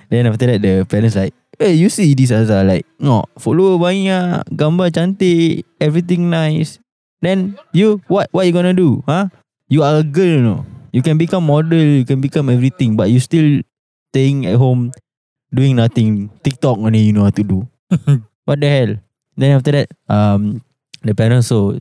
Then 0.08 0.24
after 0.26 0.48
that 0.48 0.64
the 0.64 0.88
parents 0.88 1.12
like 1.12 1.36
hey 1.60 1.76
you 1.76 1.92
see 1.92 2.16
this 2.16 2.32
Azhar? 2.32 2.64
Like 2.64 2.88
no 2.96 3.28
follower 3.36 3.76
banyak 3.76 4.48
gambar 4.56 4.88
cantik 4.96 5.68
everything 5.76 6.32
nice. 6.32 6.80
Then 7.20 7.60
you 7.76 8.00
what 8.08 8.32
what 8.32 8.48
you 8.48 8.52
gonna 8.56 8.72
do? 8.72 9.04
Huh 9.04 9.28
you 9.68 9.84
are 9.84 10.00
a 10.00 10.06
girl 10.06 10.40
you 10.40 10.40
know? 10.40 10.64
You 10.90 11.04
can 11.04 11.20
become 11.20 11.44
model 11.44 12.00
you 12.00 12.08
can 12.08 12.24
become 12.24 12.48
everything 12.48 12.96
but 12.96 13.12
you 13.12 13.20
still 13.20 13.60
staying 14.10 14.48
at 14.48 14.56
home 14.56 14.88
doing 15.52 15.76
nothing. 15.76 16.32
TikTok 16.40 16.80
only 16.80 17.04
you 17.04 17.12
know 17.12 17.28
how 17.28 17.34
to 17.36 17.44
do 17.44 17.68
what 18.50 18.58
the 18.58 18.66
hell? 18.66 18.92
Then 19.38 19.54
after 19.54 19.70
that 19.70 19.94
um 20.10 20.66
the 21.06 21.14
parents 21.14 21.54
so 21.54 21.78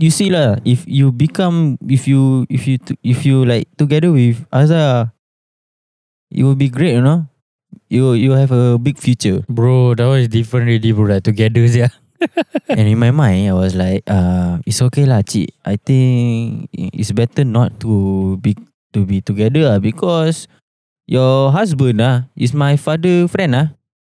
you 0.00 0.08
see 0.08 0.32
lah 0.32 0.56
if 0.64 0.88
you 0.88 1.12
become 1.12 1.76
if 1.84 2.08
you 2.08 2.48
if 2.48 2.64
you 2.64 2.80
if 3.04 3.28
you 3.28 3.44
like 3.44 3.68
together 3.76 4.10
with 4.10 4.40
Azhar 4.48 5.12
it 6.32 6.42
will 6.42 6.56
be 6.56 6.72
great 6.72 6.96
you 6.96 7.04
know? 7.04 7.28
You 7.92 8.16
you 8.16 8.32
have 8.32 8.52
a 8.52 8.80
big 8.80 8.96
future. 8.96 9.44
Bro, 9.48 9.96
that 9.96 10.08
was 10.08 10.28
different 10.28 10.68
already, 10.68 10.92
bro. 10.92 11.08
Like 11.08 11.24
together, 11.24 11.64
yeah. 11.72 11.92
and 12.68 12.84
in 12.84 13.00
my 13.00 13.12
mind 13.12 13.48
I 13.48 13.56
was 13.56 13.72
like 13.76 14.04
uh 14.08 14.60
it's 14.68 14.80
okay 14.88 15.08
lah 15.08 15.24
cik. 15.24 15.52
I 15.64 15.80
think 15.80 16.68
it's 16.72 17.12
better 17.12 17.44
not 17.48 17.80
to 17.84 18.36
be 18.44 18.56
to 18.92 19.08
be 19.08 19.20
together 19.24 19.72
lah 19.72 19.78
because 19.80 20.48
your 21.08 21.48
husband 21.52 22.04
ah 22.04 22.28
is 22.36 22.52
my 22.52 22.76
father 22.76 23.24
friend 23.28 23.56
ah 23.56 23.66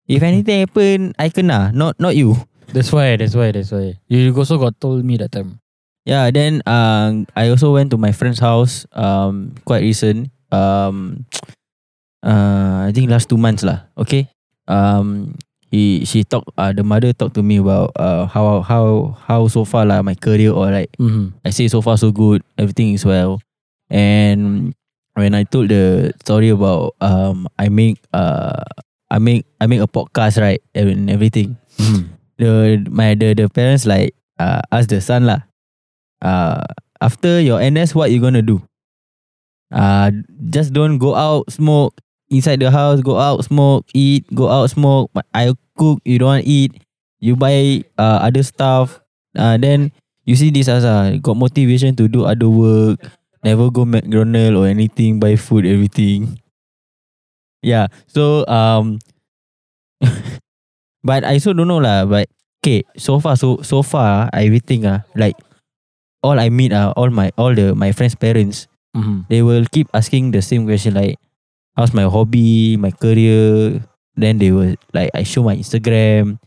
if 0.08 0.22
anything 0.24 0.64
happen 0.66 1.14
I 1.18 1.28
kena 1.30 1.70
not 1.72 2.00
not 2.00 2.16
you 2.16 2.36
That's 2.72 2.92
why, 2.92 3.16
that's 3.16 3.34
why, 3.34 3.48
that's 3.52 3.72
why. 3.72 3.96
You 4.08 4.28
also 4.36 4.58
got 4.60 4.76
told 4.80 5.04
me 5.04 5.16
that 5.16 5.32
time. 5.32 5.60
Yeah, 6.04 6.30
then 6.30 6.60
um, 6.68 7.26
I 7.36 7.48
also 7.48 7.72
went 7.72 7.90
to 7.92 7.96
my 7.96 8.12
friend's 8.12 8.40
house 8.40 8.84
um, 8.92 9.56
quite 9.64 9.80
recent. 9.80 10.28
Um, 10.52 11.24
uh, 12.24 12.88
I 12.88 12.92
think 12.92 13.10
last 13.10 13.28
two 13.28 13.40
months 13.40 13.64
lah. 13.64 13.88
Okay. 13.96 14.28
Um, 14.68 15.36
he 15.72 16.04
she 16.04 16.24
talk. 16.24 16.44
Uh, 16.56 16.72
the 16.72 16.84
mother 16.84 17.12
talked 17.12 17.36
to 17.36 17.42
me 17.44 17.56
about 17.56 17.92
uh, 17.96 18.24
how 18.28 18.60
how 18.60 19.16
how 19.16 19.48
so 19.48 19.64
far 19.64 19.84
lah 19.84 20.00
my 20.04 20.16
career 20.16 20.52
or 20.52 20.68
like 20.68 20.92
Mm-hmm. 21.00 21.40
I 21.44 21.50
say 21.52 21.68
so 21.68 21.80
far 21.80 21.96
so 21.96 22.12
good. 22.12 22.44
Everything 22.56 22.92
is 22.92 23.04
well. 23.04 23.40
And 23.88 24.72
when 25.16 25.32
I 25.32 25.44
told 25.48 25.72
the 25.72 26.12
story 26.20 26.52
about 26.52 26.96
um, 27.00 27.48
I 27.56 27.72
make 27.72 27.96
uh, 28.12 28.60
I 29.10 29.18
make 29.18 29.46
I 29.60 29.66
make 29.66 29.80
a 29.80 29.88
podcast 29.90 30.40
right 30.40 30.60
and 30.74 31.08
everything 31.10 31.56
Mm. 31.78 32.10
the 32.42 32.82
my 32.90 33.14
the 33.14 33.34
the 33.38 33.46
parents 33.48 33.86
like 33.86 34.10
uh, 34.42 34.58
ask 34.74 34.90
the 34.90 34.98
son 35.00 35.30
lah. 35.30 35.46
Uh, 36.18 36.66
after 36.98 37.38
your 37.38 37.62
NS, 37.62 37.94
what 37.94 38.10
you 38.10 38.18
gonna 38.18 38.42
do? 38.42 38.58
Uh, 39.70 40.10
just 40.50 40.72
don't 40.72 40.98
go 40.98 41.14
out 41.14 41.50
smoke 41.52 41.94
inside 42.30 42.60
the 42.60 42.70
house. 42.70 43.00
Go 43.00 43.18
out 43.18 43.44
smoke, 43.44 43.86
eat. 43.94 44.26
Go 44.34 44.48
out 44.48 44.70
smoke. 44.70 45.10
I 45.34 45.54
cook. 45.76 46.00
You 46.04 46.18
don't 46.18 46.42
eat. 46.42 46.82
You 47.20 47.36
buy 47.36 47.84
uh, 47.98 48.26
other 48.26 48.42
stuff. 48.42 49.00
Uh, 49.36 49.56
then 49.58 49.92
you 50.24 50.34
see 50.36 50.50
this 50.50 50.68
as 50.68 50.84
a 50.84 51.18
got 51.22 51.36
motivation 51.36 51.94
to 51.96 52.08
do 52.08 52.24
other 52.24 52.48
work. 52.48 52.98
Never 53.44 53.70
go 53.70 53.84
McDonald 53.84 54.56
or 54.58 54.66
anything. 54.66 55.20
Buy 55.20 55.36
food, 55.36 55.66
everything. 55.66 56.40
Yeah. 57.62 57.88
So 58.06 58.46
um, 58.46 58.98
but 61.04 61.24
I 61.24 61.38
also 61.38 61.52
don't 61.52 61.68
know 61.68 61.82
lah. 61.82 62.04
But 62.06 62.28
okay, 62.62 62.84
so 62.96 63.18
far 63.20 63.36
so 63.36 63.60
so 63.62 63.82
far 63.82 64.30
everything 64.32 64.86
ah 64.86 65.02
like 65.14 65.36
all 66.22 66.38
I 66.38 66.50
meet 66.50 66.72
ah 66.74 66.92
all 66.94 67.10
my 67.10 67.30
all 67.38 67.54
the 67.54 67.74
my 67.74 67.92
friends' 67.92 68.16
parents 68.18 68.66
Mm-hmm. 68.96 69.28
they 69.28 69.44
will 69.44 69.68
keep 69.70 69.86
asking 69.92 70.32
the 70.32 70.40
same 70.40 70.64
question 70.64 70.96
like 70.96 71.20
how's 71.76 71.92
my 71.92 72.08
hobby, 72.08 72.74
my 72.80 72.90
career. 72.90 73.78
Then 74.16 74.40
they 74.40 74.50
will 74.50 74.74
like 74.96 75.12
I 75.14 75.22
show 75.22 75.44
my 75.44 75.54
Instagram. 75.54 76.40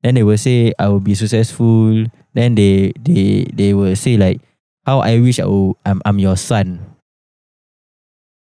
Then 0.00 0.14
they 0.14 0.22
will 0.22 0.38
say 0.40 0.72
I 0.78 0.88
will 0.88 1.02
be 1.02 1.18
successful. 1.18 2.06
Then 2.32 2.54
they 2.54 2.94
they 2.96 3.44
they 3.52 3.74
will 3.74 3.92
say 3.98 4.16
like 4.16 4.40
how 4.86 5.02
I 5.04 5.18
wish 5.20 5.42
I 5.42 5.50
will, 5.50 5.76
I'm 5.84 6.00
I'm 6.06 6.16
your 6.22 6.38
son. 6.38 6.80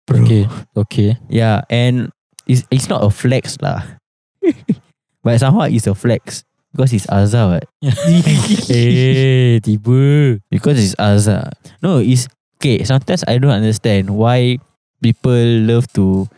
Okay, 0.09 0.49
okay. 0.75 1.09
Yeah, 1.29 1.61
and 1.69 2.09
it's 2.47 2.65
it's 2.73 2.89
not 2.89 3.05
a 3.05 3.09
flex 3.13 3.57
lah. 3.61 3.85
but 5.23 5.37
somehow 5.39 5.69
it's 5.69 5.87
a 5.87 5.95
flex. 5.95 6.43
Because 6.73 6.93
it's 6.93 7.09
Azhar 7.09 7.57
what? 7.57 7.65
eh, 8.69 9.57
tiba. 9.61 10.37
Because 10.53 10.77
it's 10.77 10.93
Azhar. 11.01 11.49
No, 11.81 11.97
it's 11.97 12.29
okay. 12.57 12.85
Sometimes 12.85 13.25
I 13.25 13.37
don't 13.41 13.53
understand 13.53 14.09
why 14.13 14.61
people 15.01 15.65
love 15.65 15.89
to 15.97 16.29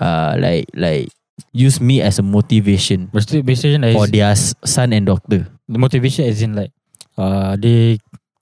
uh 0.00 0.34
like 0.38 0.66
like 0.74 1.08
use 1.52 1.80
me 1.80 2.00
as 2.00 2.18
a 2.18 2.24
motivation 2.24 3.08
motivation 3.12 3.84
is 3.84 3.94
for 3.96 4.06
their 4.08 4.32
son 4.64 4.92
and 4.92 5.06
daughter. 5.06 5.44
the 5.68 5.78
motivation 5.78 6.24
is 6.24 6.40
in 6.42 6.56
like 6.56 6.72
uh 7.20 7.56
they 7.60 7.98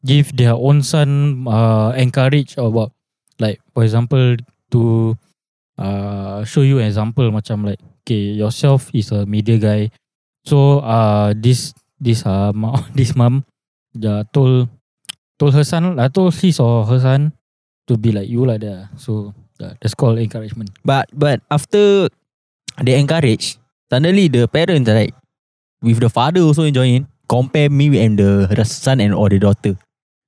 give 0.07 0.31
their 0.37 0.55
own 0.55 0.83
son 0.83 1.43
uh 1.47 1.91
encourage 1.99 2.55
about 2.59 2.95
like 3.39 3.59
for 3.75 3.83
example 3.83 4.37
to 4.73 5.17
uh 5.79 6.45
show 6.45 6.63
you 6.63 6.79
an 6.79 6.87
example 6.91 7.31
macam 7.31 7.63
like 7.67 7.81
okay 8.05 8.35
yourself 8.35 8.91
is 8.95 9.11
a 9.13 9.27
media 9.27 9.59
guy. 9.59 9.91
So 10.47 10.81
uh 10.83 11.35
this 11.37 11.75
this 12.01 12.25
uh 12.27 12.53
ma- 12.61 12.87
this 12.95 13.15
mom 13.15 13.45
uh, 14.05 14.25
told 14.33 14.69
told 15.39 15.55
her 15.55 15.65
son 15.65 15.99
uh, 15.99 16.09
told 16.09 16.35
his 16.35 16.59
or 16.61 16.85
her 16.87 17.01
son 17.01 17.33
to 17.89 17.97
be 17.97 18.13
like 18.13 18.29
you 18.29 18.45
like 18.45 18.61
that 18.61 18.89
so 18.97 19.35
uh, 19.63 19.75
that's 19.81 19.95
called 19.95 20.19
encouragement. 20.19 20.71
But 20.85 21.09
but 21.15 21.41
after 21.51 22.09
they 22.83 22.99
encourage, 22.99 23.59
suddenly 23.91 24.29
the 24.29 24.47
parents 24.49 24.91
right, 24.91 25.15
with 25.83 26.01
the 26.01 26.11
father 26.11 26.41
also 26.43 26.65
enjoying, 26.65 27.07
compare 27.29 27.71
me 27.71 27.99
and 28.03 28.19
the 28.19 28.65
son 28.65 29.01
and 29.01 29.15
or 29.15 29.29
the 29.29 29.39
daughter. 29.39 29.77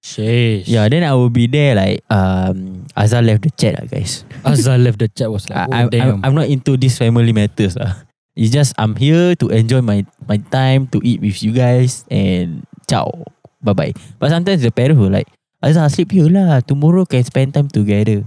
Sheesh. 0.00 0.64
Yeah, 0.64 0.88
then 0.88 1.04
I 1.04 1.12
will 1.12 1.28
be 1.28 1.46
there 1.46 1.76
like 1.76 2.00
um 2.08 2.88
Azhar 2.96 3.20
left 3.20 3.44
the 3.44 3.52
chat 3.52 3.76
lah 3.76 3.84
guys. 3.84 4.24
Azhar 4.48 4.80
left 4.80 4.96
the 4.96 5.12
chat 5.12 5.28
was 5.28 5.44
like, 5.52 5.60
I, 5.60 5.64
oh, 5.68 5.72
I'm, 5.76 5.88
I'm. 5.92 6.20
I'm 6.24 6.34
not 6.34 6.48
into 6.48 6.80
this 6.80 6.96
family 6.96 7.36
matters 7.36 7.76
lah. 7.76 8.08
It's 8.32 8.48
just 8.48 8.72
I'm 8.80 8.96
here 8.96 9.36
to 9.36 9.46
enjoy 9.52 9.84
my 9.84 10.08
my 10.24 10.40
time 10.48 10.88
to 10.96 11.04
eat 11.04 11.20
with 11.20 11.44
you 11.44 11.52
guys 11.52 12.08
and 12.08 12.64
ciao. 12.88 13.12
Bye 13.60 13.76
bye. 13.76 13.92
But 14.16 14.32
sometimes 14.32 14.64
the 14.64 14.72
parents 14.72 14.96
will 14.96 15.12
like, 15.12 15.28
Azhar 15.60 15.84
sleep 15.92 16.16
here 16.16 16.32
lah. 16.32 16.64
Tomorrow 16.64 17.04
can 17.04 17.20
spend 17.20 17.52
time 17.52 17.68
together. 17.68 18.24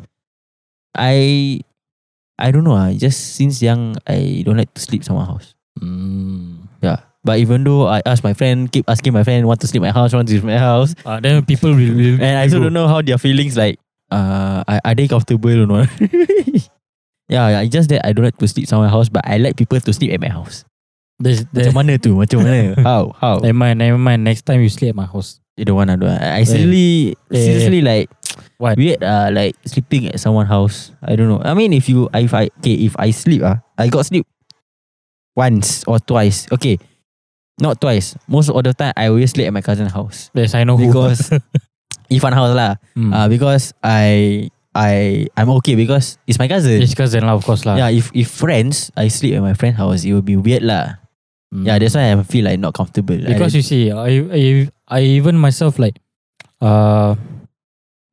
I 0.93 1.57
I 2.37 2.53
don't 2.53 2.69
know 2.69 2.77
ah. 2.77 2.93
Just 2.93 3.33
since 3.33 3.65
young 3.65 3.97
I 4.05 4.45
don't 4.45 4.61
like 4.61 4.69
to 4.77 4.81
sleep 4.81 5.01
someone 5.01 5.25
house. 5.25 5.57
Hmm. 5.81 6.52
But 7.23 7.39
even 7.39 7.63
though 7.63 7.87
I 7.87 8.01
ask 8.05 8.23
my 8.23 8.33
friend, 8.35 8.67
keep 8.71 8.83
asking 8.89 9.13
my 9.13 9.23
friend, 9.23 9.47
want 9.47 9.61
to 9.61 9.67
sleep 9.67 9.81
my 9.81 9.91
house, 9.95 10.11
want 10.13 10.27
to 10.27 10.33
sleep 10.35 10.43
my 10.43 10.59
house, 10.59 10.93
Uh, 11.07 11.19
then 11.23 11.43
people 11.47 11.71
will, 11.71 11.95
will 11.95 12.19
and 12.23 12.37
I 12.37 12.43
also 12.43 12.59
don't 12.59 12.73
know 12.75 12.87
how 12.87 13.01
their 13.01 13.17
feelings 13.17 13.55
like. 13.55 13.79
Uh, 14.11 14.61
are, 14.67 14.81
are 14.85 14.95
they 14.95 15.07
comfortable 15.07 15.49
or 15.49 15.65
not? 15.65 15.89
yeah, 17.31 17.49
yeah, 17.49 17.61
it's 17.61 17.71
just 17.73 17.89
that 17.89 18.05
I 18.05 18.13
don't 18.13 18.25
like 18.25 18.37
to 18.37 18.47
sleep 18.47 18.67
someone 18.67 18.89
house, 18.89 19.09
but 19.09 19.25
I 19.25 19.37
like 19.37 19.55
people 19.55 19.79
to 19.79 19.93
sleep 19.93 20.11
at 20.13 20.21
my 20.21 20.29
house. 20.29 20.65
There's, 21.17 21.45
there's, 21.55 21.71
Macam 21.71 21.87
mana 21.87 21.97
tu? 21.97 22.13
Macam 22.19 22.43
mana? 22.43 22.75
How? 22.83 23.15
How? 23.17 23.39
Never 23.39 23.55
mind, 23.57 23.79
never 23.79 23.97
mind. 23.97 24.23
Next 24.27 24.43
time 24.45 24.61
you 24.61 24.69
sleep 24.69 24.89
at 24.91 24.99
my 24.99 25.05
house. 25.07 25.39
You 25.55 25.65
don't 25.65 25.77
want 25.77 25.89
to 25.93 25.97
do 25.97 26.05
it. 26.09 26.19
I 26.21 26.43
seriously, 26.43 27.15
Eh. 27.31 27.37
seriously 27.39 27.81
like 27.81 28.09
What? 28.57 28.75
weird. 28.77 29.01
Uh, 29.01 29.29
like 29.31 29.55
sleeping 29.65 30.09
at 30.11 30.19
someone's 30.19 30.49
house. 30.49 30.91
I 31.01 31.15
don't 31.15 31.29
know. 31.29 31.41
I 31.45 31.53
mean, 31.53 31.71
if 31.73 31.87
you, 31.87 32.09
if 32.13 32.33
I, 32.33 32.49
okay, 32.59 32.73
if 32.85 32.97
I 32.99 33.09
sleep, 33.15 33.41
ah, 33.45 33.61
I 33.77 33.87
got 33.87 34.05
sleep 34.05 34.25
once 35.37 35.83
or 35.87 35.99
twice. 35.99 36.45
Okay, 36.51 36.77
not 37.59 37.79
twice. 37.81 38.15
Most 38.27 38.49
of 38.49 38.63
the 38.63 38.73
time, 38.73 38.93
I 38.97 39.07
always 39.07 39.31
sleep 39.31 39.47
at 39.47 39.53
my 39.53 39.61
cousin's 39.61 39.91
house 39.91 40.29
Yes, 40.33 40.55
I 40.55 40.63
know 40.63 40.77
because 40.77 41.29
Ifan 42.13 42.33
house 42.33 42.53
lah. 42.55 42.75
who. 42.95 43.09
Hmm. 43.09 43.13
Uh, 43.13 43.27
because 43.27 43.73
I, 43.83 44.49
I, 44.75 45.27
I'm 45.37 45.49
okay 45.61 45.75
because 45.75 46.17
it's 46.27 46.39
my 46.39 46.47
cousin. 46.47 46.81
It's 46.81 46.93
cousin 46.93 47.25
lah, 47.25 47.33
of 47.33 47.45
course 47.45 47.65
lah. 47.65 47.77
Yeah, 47.77 47.89
if 47.89 48.09
if 48.13 48.29
friends, 48.29 48.91
I 48.97 49.07
sleep 49.07 49.33
at 49.37 49.41
my 49.41 49.53
friend's 49.53 49.77
house, 49.77 50.03
it 50.05 50.13
will 50.13 50.25
be 50.25 50.35
weird 50.37 50.63
lah. 50.63 50.97
Hmm. 51.53 51.65
Yeah, 51.65 51.77
that's 51.77 51.93
why 51.93 52.09
I 52.09 52.17
feel 52.25 52.45
like 52.45 52.57
not 52.57 52.73
comfortable. 52.73 53.17
Because 53.17 53.53
I, 53.53 53.57
you 53.57 53.63
see, 53.63 53.91
I, 53.93 54.25
I, 54.33 54.41
I 54.89 54.99
even 55.21 55.37
myself 55.37 55.77
like, 55.77 56.01
uh, 56.61 57.13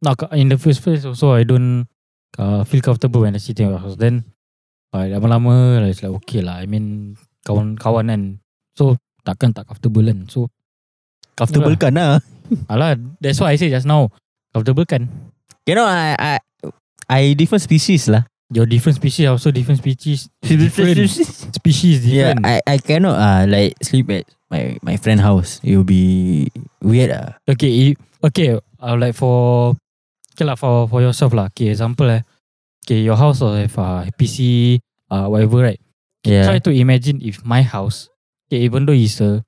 not 0.02 0.16
in 0.32 0.48
the 0.48 0.58
first 0.58 0.82
place 0.82 1.04
also 1.04 1.32
I 1.32 1.44
don't 1.44 1.88
uh, 2.38 2.64
feel 2.64 2.80
comfortable 2.80 3.22
when 3.22 3.34
I 3.34 3.38
sit 3.38 3.60
in 3.60 3.68
your 3.68 3.78
house. 3.78 3.96
Then, 3.96 4.24
uh, 4.92 5.08
lama-lama 5.08 5.80
like, 5.80 5.90
it's 5.96 6.02
like 6.02 6.12
okay 6.24 6.40
lah. 6.40 6.60
I 6.60 6.66
mean, 6.66 7.16
kawan-kawan 7.48 8.08
kan. 8.08 8.22
So, 8.76 8.96
takkan 9.30 9.54
tak 9.54 9.70
comfortable 9.70 10.02
kan. 10.02 10.26
So, 10.26 10.50
comfortable 11.38 11.74
kan 11.78 11.94
lah. 11.94 12.18
alah, 12.72 12.98
that's 13.22 13.38
why 13.38 13.54
I 13.54 13.56
say 13.56 13.70
just 13.70 13.86
now, 13.86 14.10
comfortable 14.50 14.84
kan. 14.84 15.06
You 15.64 15.78
know, 15.78 15.86
I, 15.86 16.18
I, 16.18 16.32
I 17.06 17.20
different 17.38 17.62
species 17.62 18.10
lah. 18.10 18.26
Your 18.50 18.66
different 18.66 18.98
species 18.98 19.30
also 19.30 19.54
different 19.54 19.78
species. 19.78 20.26
Different 20.42 21.06
species 21.54 22.02
yeah, 22.02 22.34
different. 22.34 22.42
I, 22.42 22.58
I 22.66 22.76
cannot 22.82 23.14
uh, 23.14 23.46
like 23.46 23.78
sleep 23.78 24.10
at 24.10 24.26
my 24.50 24.74
my 24.82 24.98
friend 24.98 25.22
house. 25.22 25.62
It 25.62 25.78
will 25.78 25.86
be 25.86 26.50
weird 26.82 27.14
ah. 27.14 27.38
Okay, 27.46 27.70
you, 27.70 27.88
okay. 28.26 28.58
Uh, 28.82 28.98
like 28.98 29.14
for 29.14 29.78
okay 30.34 30.42
lah 30.42 30.58
for 30.58 30.90
for 30.90 30.98
yourself 30.98 31.30
lah. 31.30 31.46
Okay, 31.54 31.70
example 31.70 32.10
eh. 32.10 32.26
Okay, 32.82 33.06
your 33.06 33.14
house 33.14 33.38
will 33.38 33.54
have 33.54 33.78
uh, 33.78 34.02
PC, 34.18 34.82
uh, 35.14 35.30
whatever, 35.30 35.70
right? 35.70 35.80
Yeah. 36.26 36.50
Try 36.50 36.58
to 36.58 36.74
imagine 36.74 37.22
if 37.22 37.46
my 37.46 37.62
house, 37.62 38.10
okay, 38.50 38.66
even 38.66 38.82
though 38.86 38.92
it's 38.96 39.22
a 39.22 39.46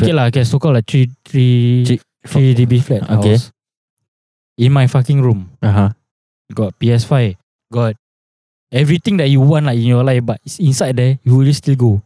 okay 0.00 0.12
lah, 0.16 0.28
okay, 0.32 0.44
so 0.44 0.56
called 0.58 0.76
like 0.80 0.88
three 0.88 1.12
three 1.24 1.84
Three- 1.84 2.00
three 2.26 2.52
DB 2.56 2.80
flat 2.82 3.04
Okay. 3.06 3.36
house. 3.36 3.52
In 4.56 4.72
my 4.72 4.88
fucking 4.88 5.20
room, 5.20 5.52
Uh 5.60 5.72
huh. 5.72 5.90
got 6.56 6.72
PS5, 6.80 7.36
got 7.68 7.92
everything 8.72 9.20
that 9.20 9.28
you 9.28 9.40
want 9.44 9.68
like 9.68 9.76
in 9.76 9.84
your 9.84 10.00
life, 10.02 10.24
but 10.24 10.40
it's 10.48 10.56
inside 10.58 10.96
there, 10.96 11.20
you 11.22 11.36
will 11.36 11.52
still 11.52 11.76
go. 11.76 12.00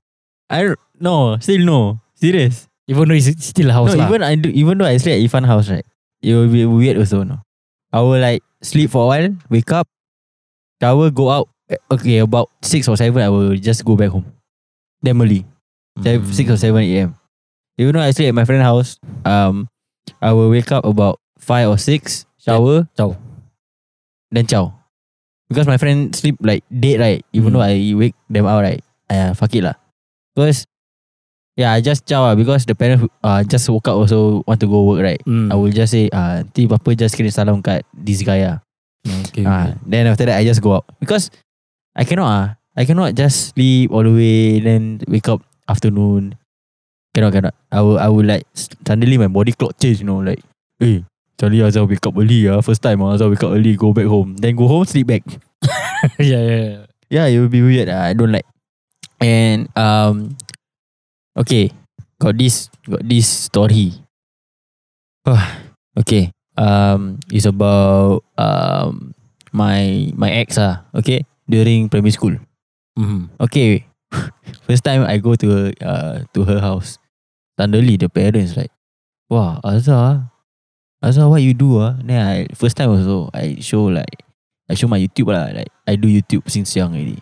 I 0.50 0.74
no, 0.98 1.38
still 1.38 1.62
no. 1.62 2.02
Serious. 2.18 2.66
Even 2.90 3.06
though 3.06 3.14
it's 3.14 3.30
still 3.46 3.70
a 3.70 3.72
house 3.72 3.94
no, 3.94 4.02
lah. 4.02 4.08
even 4.10 4.20
I 4.26 4.34
do, 4.34 4.50
even 4.50 4.76
though 4.82 4.84
I 4.90 4.98
sleep 4.98 5.14
at 5.14 5.22
Ifan 5.22 5.46
house, 5.46 5.70
right? 5.70 5.86
It 6.20 6.34
will 6.34 6.50
be 6.50 6.66
weird 6.66 6.98
also, 6.98 7.22
no. 7.22 7.38
I 7.94 8.02
will 8.02 8.18
like 8.18 8.42
sleep 8.66 8.90
for 8.90 9.06
a 9.06 9.08
while, 9.14 9.30
wake 9.48 9.70
up, 9.70 9.86
shower, 10.82 11.08
go 11.14 11.30
out. 11.30 11.46
Eh, 11.70 11.78
Okay, 11.94 12.18
about 12.18 12.50
six 12.66 12.90
or 12.90 12.98
seven, 12.98 13.22
I 13.22 13.30
will 13.30 13.54
just 13.54 13.86
go 13.86 13.94
back 13.94 14.10
home. 14.10 14.26
Normally, 15.02 15.46
seven, 16.02 16.26
Mm. 16.28 16.34
six 16.34 16.46
or 16.50 16.56
seven 16.60 16.82
a.m. 16.84 17.16
Even 17.80 17.94
though 17.96 18.04
I 18.04 18.10
sleep 18.12 18.28
at 18.28 18.36
my 18.36 18.44
friend's 18.44 18.64
house, 18.64 19.00
um, 19.24 19.68
I 20.20 20.32
will 20.36 20.50
wake 20.52 20.68
up 20.72 20.84
about 20.84 21.16
five 21.40 21.68
or 21.68 21.78
six, 21.80 22.26
shower, 22.36 22.84
Ciao. 22.96 23.16
then 24.30 24.46
ciao. 24.46 24.76
Because 25.48 25.66
my 25.66 25.78
friend 25.80 26.14
sleep 26.14 26.36
like 26.44 26.62
dead, 26.68 27.00
right? 27.00 27.24
Even 27.32 27.50
Mm. 27.50 27.54
though 27.56 27.64
I 27.64 27.74
wake 27.96 28.14
them 28.28 28.44
out, 28.46 28.60
right? 28.62 28.84
Uh, 29.08 29.32
fuck 29.34 29.50
it 29.56 29.64
lah. 29.64 29.74
Because 30.36 30.68
yeah, 31.56 31.72
I 31.72 31.80
just 31.80 32.04
ciao 32.06 32.22
lah 32.28 32.36
because 32.36 32.64
the 32.68 32.76
parents 32.76 33.08
uh, 33.24 33.42
just 33.48 33.66
woke 33.72 33.88
up 33.88 33.96
also 33.96 34.44
want 34.46 34.60
to 34.60 34.68
go 34.68 34.84
work, 34.84 35.00
right? 35.02 35.18
Mm. 35.26 35.50
I 35.50 35.56
will 35.56 35.72
just 35.72 35.90
say, 35.96 36.06
uh, 36.12 36.44
nanti 36.46 36.68
papa 36.68 36.92
just 36.94 37.16
kirim 37.16 37.32
salam 37.32 37.64
kat 37.64 37.82
this 37.96 38.20
guy 38.22 38.44
ah. 38.46 38.60
Okay, 39.32 39.48
Ah, 39.48 39.72
okay. 39.72 39.80
then 39.88 40.04
after 40.12 40.28
that 40.28 40.36
I 40.36 40.44
just 40.44 40.60
go 40.60 40.76
out 40.76 40.84
because 41.00 41.32
I 41.96 42.04
cannot 42.04 42.28
ah. 42.28 42.46
I 42.76 42.84
cannot 42.86 43.14
just 43.18 43.54
sleep 43.54 43.90
all 43.90 44.02
the 44.06 44.14
way 44.14 44.60
then 44.60 45.02
wake 45.08 45.28
up 45.28 45.42
afternoon. 45.68 46.38
Cannot 47.14 47.32
cannot. 47.34 47.54
I 47.72 47.80
will 47.82 47.98
I 47.98 48.08
will 48.08 48.24
like 48.26 48.46
suddenly 48.54 49.18
my 49.18 49.26
body 49.26 49.52
clock 49.52 49.74
change. 49.78 50.00
You 50.00 50.06
know 50.06 50.22
like, 50.22 50.38
eh, 50.80 51.02
Charlie 51.38 51.62
Azhar 51.66 51.84
wake 51.86 52.04
up 52.06 52.14
early 52.16 52.46
ah. 52.46 52.60
First 52.62 52.82
time 52.82 53.02
Azhar 53.02 53.28
wake 53.28 53.42
up 53.42 53.50
early, 53.50 53.74
go 53.74 53.92
back 53.92 54.06
home, 54.06 54.36
then 54.38 54.54
go 54.54 54.68
home 54.70 54.84
sleep 54.86 55.10
back. 55.10 55.26
yeah, 56.18 56.42
yeah, 56.42 56.62
yeah. 56.62 56.84
Yeah, 57.10 57.26
it 57.26 57.38
will 57.42 57.50
be 57.50 57.62
weird. 57.62 57.90
ah. 57.90 58.06
I 58.06 58.14
don't 58.14 58.30
like. 58.30 58.46
And 59.18 59.66
um, 59.76 60.38
okay, 61.36 61.74
got 62.22 62.38
this 62.38 62.70
got 62.86 63.02
this 63.02 63.26
story. 63.26 63.98
okay, 65.98 66.30
um, 66.56 67.18
it's 67.34 67.44
about 67.50 68.22
um 68.38 69.12
my 69.50 70.14
my 70.14 70.30
ex 70.30 70.54
ah. 70.56 70.86
Okay, 70.94 71.26
during 71.50 71.90
primary 71.90 72.14
school. 72.14 72.38
Mm-hmm. 73.00 73.22
Okay, 73.40 73.88
first 74.68 74.84
time 74.84 75.08
I 75.08 75.16
go 75.16 75.32
to 75.40 75.72
uh 75.80 76.28
to 76.36 76.40
her 76.44 76.60
house. 76.60 77.00
Suddenly 77.56 77.96
the 77.96 78.08
parents 78.12 78.56
like, 78.56 78.72
wow, 79.32 79.60
Azhar, 79.64 80.28
Azhar, 81.00 81.28
what 81.28 81.40
you 81.40 81.52
do 81.56 81.80
ah? 81.80 81.96
Then 82.04 82.20
I 82.20 82.36
first 82.52 82.76
time 82.76 82.92
also 82.92 83.32
I 83.32 83.56
show 83.60 83.88
like 83.88 84.20
I 84.68 84.74
show 84.76 84.88
my 84.88 85.00
YouTube 85.00 85.32
lah. 85.32 85.48
Like 85.52 85.72
I 85.88 85.96
do 85.96 86.08
YouTube 86.08 86.44
since 86.52 86.76
young 86.76 86.92
already. 86.92 87.20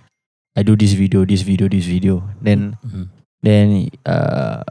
I 0.58 0.66
do 0.66 0.74
this 0.74 0.92
video, 0.98 1.22
this 1.24 1.42
video, 1.46 1.70
this 1.70 1.86
video. 1.86 2.22
Then 2.42 2.74
Mm-hmm. 2.82 3.04
then 3.46 3.66
uh 4.06 4.62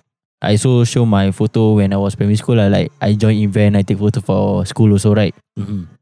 I 0.44 0.54
also 0.54 0.86
show 0.86 1.02
my 1.08 1.32
photo 1.34 1.82
when 1.82 1.92
I 1.92 1.98
was 1.98 2.14
primary 2.16 2.38
school 2.38 2.60
lah. 2.62 2.68
Like 2.70 2.92
I 3.02 3.16
join 3.18 3.40
event, 3.42 3.76
I 3.76 3.82
take 3.82 3.98
photo 3.98 4.22
for 4.22 4.66
school 4.70 4.92
also, 4.94 5.16
right? 5.16 5.34
Mm-hmm. 5.58 5.97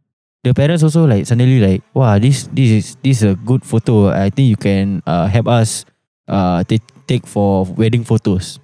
The 0.46 0.54
parents 0.54 0.86
also 0.86 1.10
like 1.10 1.26
suddenly 1.26 1.58
like, 1.58 1.82
wow, 1.98 2.22
this 2.22 2.46
this 2.54 2.70
is 2.70 2.86
this 3.02 3.26
is 3.26 3.34
a 3.34 3.34
good 3.34 3.66
photo. 3.66 4.14
I 4.14 4.30
think 4.30 4.46
you 4.46 4.62
can 4.62 5.02
uh 5.10 5.26
help 5.26 5.50
us 5.50 5.90
uh 6.30 6.62
take 6.70 6.86
take 7.10 7.26
for 7.26 7.66
wedding 7.74 8.06
photos. 8.06 8.62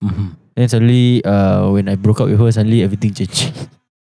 Mm-hmm. 0.00 0.32
Then 0.56 0.66
suddenly 0.72 1.20
uh 1.28 1.68
when 1.76 1.92
I 1.92 2.00
broke 2.00 2.24
up 2.24 2.32
with 2.32 2.40
her, 2.40 2.48
suddenly 2.48 2.80
everything 2.80 3.12
changed. 3.12 3.52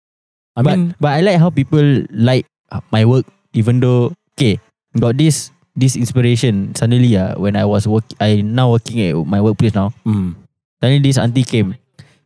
I 0.55 0.63
mean, 0.63 0.95
but 0.95 1.11
I 1.11 1.19
like 1.19 1.43
how 1.43 1.51
people 1.51 1.83
like 2.07 2.47
uh, 2.71 2.79
my 2.87 3.03
work 3.03 3.27
even 3.51 3.83
though 3.83 4.15
okay 4.39 4.63
got 4.95 5.19
this 5.19 5.51
this 5.75 5.99
inspiration 5.99 6.71
suddenly 6.71 7.19
ah 7.19 7.35
when 7.35 7.59
I 7.59 7.67
was 7.67 7.83
work 7.83 8.07
I 8.23 8.39
now 8.47 8.71
working 8.71 9.03
at 9.03 9.19
my 9.27 9.43
workplace 9.43 9.75
now. 9.75 9.91
Mm. 10.07 10.39
Suddenly 10.79 11.03
this 11.03 11.19
auntie 11.19 11.43
came. 11.43 11.75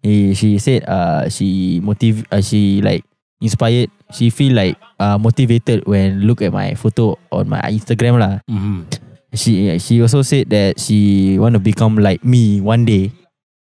Eh, 0.06 0.38
she 0.38 0.62
said 0.62 0.86
uh 0.86 1.26
she 1.34 1.82
motiv 1.82 2.30
uh, 2.30 2.46
she 2.46 2.78
like 2.86 3.02
inspired. 3.44 3.92
She 4.16 4.32
feel 4.32 4.56
like 4.56 4.80
uh 4.98 5.20
motivated 5.20 5.84
when 5.84 6.24
look 6.24 6.40
at 6.42 6.56
my 6.56 6.74
photo 6.80 7.20
on 7.36 7.52
my 7.52 7.60
Instagram 7.68 8.18
lah. 8.18 8.40
Mm. 8.48 8.88
She 9.36 9.76
she 9.84 10.00
also 10.00 10.24
said 10.24 10.48
that 10.56 10.80
she 10.80 11.36
want 11.36 11.54
to 11.54 11.62
become 11.62 12.00
like 12.00 12.24
me 12.24 12.64
one 12.64 12.88
day. 12.88 13.12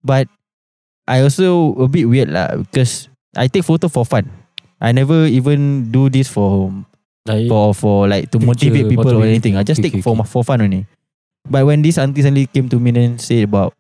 But 0.05 0.29
I 1.09 1.25
also 1.25 1.73
a 1.81 1.89
bit 1.89 2.05
weird 2.07 2.29
lah 2.29 2.61
because 2.61 3.09
I 3.35 3.49
take 3.49 3.65
photo 3.65 3.89
for 3.89 4.05
fun. 4.05 4.29
I 4.81 4.93
never 4.93 5.25
even 5.27 5.91
do 5.93 6.13
this 6.13 6.29
for 6.29 6.73
Like, 7.29 7.53
for 7.53 7.77
for 7.77 8.09
like 8.09 8.33
to 8.33 8.41
Picture, 8.41 8.49
motivate 8.73 8.89
people 8.89 9.13
or 9.13 9.25
anything. 9.29 9.55
I 9.57 9.63
just 9.63 9.79
Okay, 9.79 9.93
take 9.93 10.01
okay, 10.01 10.03
for 10.03 10.17
okay. 10.17 10.25
for 10.25 10.43
fun 10.43 10.65
only. 10.65 10.89
But 11.49 11.69
when 11.69 11.83
this 11.85 11.99
auntie 12.01 12.23
suddenly 12.25 12.49
came 12.49 12.69
to 12.73 12.81
me 12.81 12.91
and 12.97 13.21
said 13.21 13.45
about, 13.45 13.77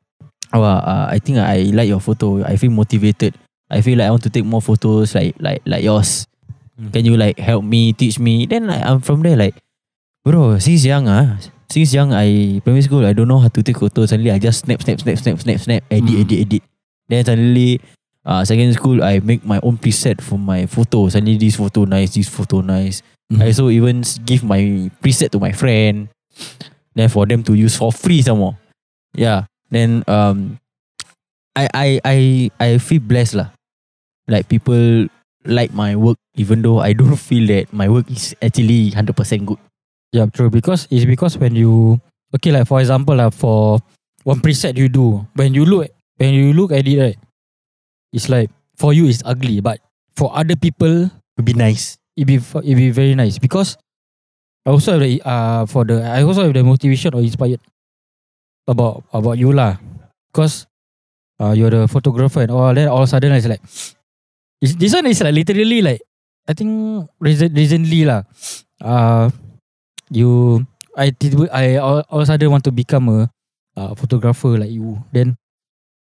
oh, 0.52 0.62
uh, 0.62 1.08
I 1.08 1.18
think 1.18 1.38
I 1.40 1.72
like 1.72 1.88
your 1.88 2.00
photo. 2.00 2.44
I 2.44 2.56
feel 2.56 2.70
motivated. 2.70 3.34
I 3.70 3.80
feel 3.80 3.98
like 3.98 4.06
I 4.08 4.10
want 4.10 4.22
to 4.26 4.30
take 4.30 4.44
more 4.44 4.60
photos 4.62 5.14
like 5.14 5.38
like 5.38 5.62
like 5.64 5.82
yours. 5.86 6.26
Mm. 6.80 6.92
Can 6.92 7.04
you 7.06 7.16
like 7.16 7.38
help 7.38 7.62
me, 7.64 7.92
teach 7.92 8.18
me? 8.18 8.46
Then 8.46 8.66
like, 8.66 8.82
I'm 8.82 9.00
from 9.00 9.22
there 9.22 9.36
like, 9.36 9.54
bro, 10.24 10.58
since 10.58 10.84
young 10.84 11.06
ah, 11.08 11.38
since 11.70 11.94
young 11.94 12.12
I 12.12 12.58
primary 12.64 12.82
school 12.82 13.04
I 13.06 13.12
don't 13.12 13.28
know 13.28 13.38
how 13.38 13.48
to 13.48 13.62
take 13.62 13.78
photos. 13.78 14.10
Suddenly 14.10 14.32
I 14.32 14.38
just 14.38 14.64
snap, 14.66 14.82
snap, 14.82 15.00
snap, 15.00 15.18
snap, 15.18 15.38
snap, 15.38 15.58
snap, 15.60 15.82
edit, 15.90 16.10
Mm. 16.10 16.20
edit, 16.26 16.38
edit. 16.40 16.62
Then 17.10 17.24
suddenly, 17.24 17.80
uh, 18.26 18.42
secondary 18.44 18.74
school 18.74 19.02
I 19.04 19.20
make 19.20 19.44
my 19.44 19.60
own 19.62 19.78
preset 19.78 20.20
for 20.20 20.38
my 20.38 20.66
photo. 20.66 21.08
Suddenly 21.08 21.38
this 21.38 21.56
photo 21.56 21.84
nice, 21.84 22.14
this 22.14 22.28
photo 22.28 22.60
nice. 22.62 23.02
Mm. 23.32 23.42
I 23.42 23.46
also 23.54 23.68
even 23.70 24.02
give 24.26 24.42
my 24.42 24.90
preset 25.02 25.30
to 25.30 25.38
my 25.38 25.52
friend. 25.52 26.08
Then 26.94 27.08
for 27.08 27.26
them 27.26 27.42
to 27.46 27.54
use 27.54 27.76
for 27.76 27.92
free 27.92 28.22
some 28.22 28.38
more. 28.42 28.58
Yeah. 29.14 29.46
Then 29.70 30.02
um 30.08 30.58
I 31.54 31.68
I 31.74 31.88
I 32.04 32.18
I 32.58 32.68
feel 32.78 32.98
blessed 33.04 33.38
lah. 33.38 33.54
Like 34.30 34.46
people 34.46 35.10
like 35.44 35.74
my 35.74 35.96
work 35.98 36.18
even 36.38 36.62
though 36.62 36.78
I 36.78 36.94
don't 36.94 37.18
feel 37.28 37.50
that 37.50 37.72
my 37.74 37.88
work 37.90 38.06
is 38.10 38.32
actually 38.40 38.94
100% 38.94 39.10
good. 39.46 39.58
Yeah, 40.14 40.26
true. 40.30 40.50
Because 40.50 40.86
it's 40.90 41.04
because 41.04 41.34
when 41.38 41.54
you 41.58 41.98
okay, 42.34 42.54
like 42.54 42.66
for 42.70 42.78
example, 42.80 43.14
like 43.18 43.34
for 43.34 43.78
one 44.22 44.38
preset 44.40 44.78
you 44.78 44.88
do, 44.88 45.26
when 45.34 45.54
you 45.54 45.64
look 45.66 45.90
when 46.18 46.34
you 46.34 46.52
look 46.54 46.70
at 46.72 46.86
it, 46.86 46.98
right, 47.00 47.18
it's 48.12 48.28
like 48.28 48.50
for 48.78 48.92
you 48.92 49.06
it's 49.06 49.22
ugly, 49.24 49.60
but 49.60 49.78
for 50.16 50.30
other 50.36 50.56
people 50.56 51.10
To 51.38 51.42
be 51.42 51.54
nice. 51.54 51.96
it 52.16 52.26
be 52.26 52.36
it 52.36 52.74
be 52.76 52.90
very 52.90 53.14
nice 53.14 53.38
because 53.38 53.78
I 54.66 54.70
also 54.76 54.98
have 54.98 55.02
the 55.02 55.22
uh 55.24 55.64
for 55.66 55.84
the 55.88 56.04
I 56.04 56.22
also 56.22 56.44
have 56.44 56.52
the 56.54 56.62
motivation 56.66 57.14
or 57.14 57.22
inspired 57.24 57.60
about 58.68 59.02
about 59.14 59.38
you 59.38 59.52
lah, 59.54 59.78
because 60.30 60.66
uh 61.40 61.54
you're 61.56 61.70
the 61.72 61.88
photographer 61.88 62.42
and 62.42 62.50
all. 62.52 62.74
Then 62.74 62.88
all 62.88 63.02
of 63.02 63.08
a 63.08 63.10
sudden 63.10 63.32
it's 63.32 63.46
like 63.48 63.62
this 64.60 64.92
one 64.92 65.08
is 65.08 65.20
like 65.24 65.34
literally 65.34 65.80
like 65.80 66.00
I 66.48 66.52
think 66.52 67.06
recent, 67.20 67.56
recently 67.56 68.04
lah. 68.04 68.24
Uh, 68.80 69.32
you 70.12 70.60
I 70.96 71.10
did 71.14 71.36
I 71.48 71.76
all, 71.80 72.04
all 72.10 72.20
of 72.20 72.24
a 72.24 72.26
sudden 72.26 72.50
want 72.50 72.64
to 72.68 72.72
become 72.72 73.08
a 73.08 73.20
uh, 73.76 73.94
photographer 73.96 74.58
like 74.58 74.72
you. 74.72 75.00
Then 75.12 75.36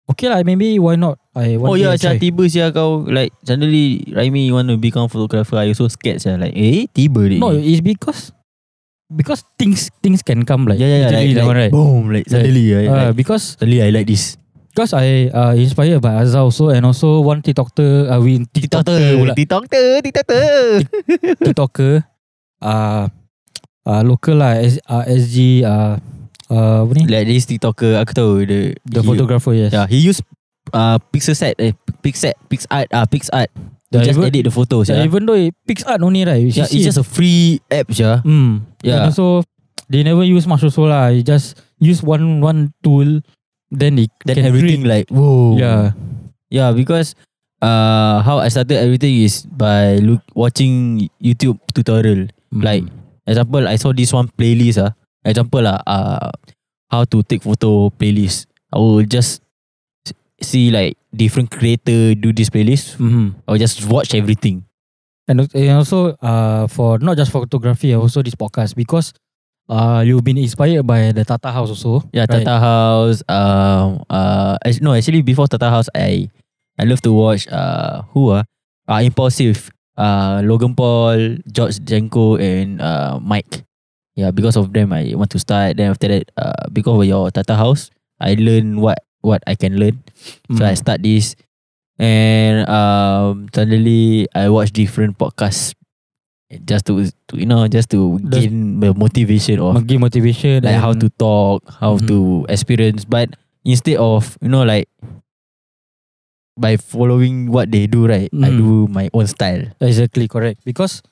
okay 0.10 0.32
lah, 0.32 0.42
maybe 0.42 0.80
why 0.80 0.96
not? 0.96 1.20
I 1.36 1.60
Oh 1.60 1.76
one 1.76 1.82
yeah, 1.82 1.94
I 1.94 2.00
macam 2.00 2.18
tiba 2.18 2.44
sia 2.50 2.72
kau 2.74 3.06
like 3.06 3.36
suddenly 3.46 4.08
Raimi 4.10 4.50
want 4.50 4.72
to 4.72 4.78
become 4.80 5.12
photographer. 5.12 5.60
I 5.62 5.70
also 5.76 5.92
scared 5.92 6.24
sia 6.24 6.40
like 6.40 6.56
eh 6.56 6.88
tiba 6.90 7.28
ni. 7.28 7.38
No, 7.38 7.54
it's 7.54 7.84
because 7.84 8.32
because 9.12 9.44
things 9.60 9.92
things 10.04 10.20
can 10.24 10.44
come 10.44 10.68
like 10.68 10.80
yeah 10.80 10.88
yeah 10.88 11.00
yeah 11.08 11.12
literally 11.12 11.36
like, 11.36 11.44
like, 11.44 11.48
one, 11.48 11.58
right? 11.60 11.72
boom 11.72 12.04
like 12.12 12.26
suddenly 12.28 12.66
right, 12.76 12.90
Uh, 12.92 12.96
like, 13.12 13.16
because 13.16 13.56
suddenly 13.60 13.80
I 13.84 13.92
like 13.92 14.08
this. 14.08 14.36
Because 14.78 14.94
I 14.94 15.34
uh, 15.34 15.58
inspired 15.58 15.98
by 16.06 16.22
Azza 16.22 16.38
also 16.46 16.70
and 16.70 16.86
also 16.86 17.26
one 17.26 17.42
TikToker 17.42 18.14
uh, 18.14 18.22
we 18.22 18.46
TikToker 18.54 19.18
pula 19.18 19.34
TikToker, 19.34 20.06
TikToker. 20.06 20.86
TikToker 21.42 21.94
uh, 22.62 23.10
uh, 23.90 24.02
local 24.06 24.38
lah 24.38 24.62
S, 24.62 24.78
uh, 24.86 25.02
SG 25.10 25.66
uh, 25.66 25.98
uh, 26.54 26.86
apa 26.86 26.92
ni 26.94 27.10
like 27.10 27.26
this 27.26 27.50
TikToker 27.50 27.98
aku 27.98 28.14
tahu 28.14 28.32
the 28.46 28.78
the 28.86 29.02
he- 29.02 29.08
photographer 29.10 29.58
yes 29.58 29.74
Yeah, 29.74 29.90
he 29.90 29.98
use 29.98 30.22
uh 30.78 31.02
pixel 31.10 31.34
set 31.34 31.58
eh 31.58 31.74
pixel 32.06 32.38
pix 32.46 32.70
art 32.70 32.86
uh 32.94 33.10
pix 33.10 33.34
art. 33.34 33.50
Yeah, 33.90 34.06
just 34.06 34.22
even- 34.22 34.30
edit 34.30 34.46
the 34.46 34.54
photos. 34.54 34.94
yeah, 34.94 35.02
Yeah, 35.02 35.10
even 35.10 35.26
though 35.26 35.40
it 35.40 35.58
picks 35.66 35.82
art 35.90 36.06
only 36.06 36.22
right 36.22 36.38
you 36.38 36.54
yeah 36.54 36.70
it's 36.70 36.86
just 36.86 37.02
a 37.02 37.08
free 37.08 37.58
app, 37.74 37.90
yeah. 37.98 38.22
mm. 38.22 38.62
Yeah. 38.86 39.02
and 39.02 39.10
also 39.10 39.42
they 39.90 40.06
never 40.06 40.22
use 40.22 40.46
much 40.46 40.62
also 40.62 40.86
lah 40.86 41.10
you 41.10 41.24
just 41.26 41.56
use 41.82 42.04
one 42.04 42.44
one 42.44 42.76
tool 42.84 43.24
then 43.72 44.00
it 44.00 44.12
Then 44.26 44.40
everything 44.46 44.84
like 44.84 45.10
whoa. 45.10 45.58
yeah 45.58 45.92
yeah, 46.50 46.72
because 46.72 47.16
uh 47.62 48.22
how 48.22 48.40
I 48.40 48.48
started 48.48 48.78
everything 48.78 49.18
is 49.22 49.46
by 49.46 49.98
look 49.98 50.22
watching 50.36 51.10
YouTube 51.22 51.60
tutorial. 51.74 52.28
Mm. 52.54 52.64
Like 52.64 52.84
example, 53.28 53.68
I 53.68 53.76
saw 53.76 53.92
this 53.92 54.14
one 54.14 54.30
playlist 54.38 54.80
ah. 54.80 54.94
Example 55.28 55.60
lah, 55.60 55.84
uh, 55.84 56.32
how 56.88 57.04
to 57.04 57.20
take 57.24 57.44
photo 57.44 57.92
playlist. 57.92 58.48
I 58.72 58.80
will 58.80 59.04
just 59.04 59.44
see 60.40 60.72
like 60.72 60.96
different 61.12 61.52
creator 61.52 62.16
do 62.16 62.32
this 62.32 62.48
playlist. 62.48 62.96
mm-hmm. 62.96 63.36
I 63.48 63.52
will 63.52 63.60
just 63.60 63.84
watch 63.92 64.16
everything. 64.16 64.64
And, 65.28 65.44
and 65.52 65.76
also 65.76 66.16
uh, 66.24 66.68
for 66.72 67.00
not 67.00 67.18
just 67.18 67.32
photography, 67.36 67.92
also 67.92 68.24
this 68.24 68.36
podcast 68.36 68.76
because 68.76 69.12
uh, 69.70 70.04
you've 70.06 70.24
been 70.24 70.38
inspired 70.38 70.86
by 70.86 71.12
the 71.12 71.24
Tata 71.26 71.52
House 71.52 71.70
also. 71.70 72.04
Yeah, 72.14 72.26
right? 72.30 72.44
Tata 72.44 72.60
House. 72.60 73.24
Um, 73.28 74.04
uh, 74.10 74.58
no, 74.82 74.94
actually 74.94 75.22
before 75.22 75.48
Tata 75.48 75.70
House, 75.70 75.90
I 75.96 76.30
I 76.80 76.84
love 76.86 77.02
to 77.04 77.14
watch. 77.14 77.48
Uh, 77.48 78.04
who 78.14 78.32
ah? 78.32 78.44
Uh, 78.88 79.02
Impulsive. 79.04 79.72
Uh, 79.98 80.42
Logan 80.46 80.76
Paul, 80.78 81.42
George 81.52 81.82
Jenko, 81.82 82.38
and 82.38 82.80
uh, 82.82 83.18
Mike. 83.20 83.66
Yeah, 84.16 84.30
because 84.32 84.56
of 84.56 84.74
them, 84.74 84.94
I 84.94 85.14
want 85.18 85.32
to 85.34 85.40
start. 85.42 85.78
Then 85.78 85.90
after 85.90 86.08
that, 86.08 86.30
uh, 86.38 86.70
because 86.72 86.98
of 87.02 87.06
your 87.06 87.30
Tata 87.34 87.56
House, 87.58 87.90
I 88.22 88.38
learn 88.38 88.78
what 88.82 89.02
what 89.26 89.42
I 89.50 89.56
can 89.58 89.78
learn. 89.78 90.02
So 90.54 90.66
I 90.66 90.74
Mm. 90.74 90.78
start 90.78 91.00
this, 91.02 91.34
and 91.98 92.66
um, 92.70 93.50
suddenly 93.54 94.26
I 94.34 94.50
watch 94.50 94.72
different 94.74 95.18
podcasts, 95.18 95.74
just 96.64 96.88
to, 96.88 97.04
to 97.28 97.34
you 97.36 97.46
know 97.46 97.68
just 97.68 97.92
to 97.92 98.20
gain 98.32 98.80
the 98.80 98.94
motivation 98.96 99.60
of 99.60 99.84
Give 99.88 100.00
motivation. 100.00 100.64
like 100.64 100.80
how 100.80 100.94
to 100.96 101.10
talk, 101.20 101.64
how 101.80 101.98
Mhm. 102.00 102.08
to 102.08 102.18
experience. 102.48 103.04
But 103.04 103.36
instead 103.68 104.00
of 104.00 104.38
you 104.40 104.48
know 104.48 104.64
like 104.64 104.88
by 106.58 106.78
following 106.80 107.52
what 107.52 107.70
they 107.70 107.86
do, 107.86 108.08
right? 108.08 108.32
I 108.34 108.50
Mm. 108.50 108.58
do 108.58 108.70
my 108.90 109.10
own 109.14 109.28
style. 109.28 109.70
exactly 109.84 110.26
correct 110.28 110.64
because 110.66 111.04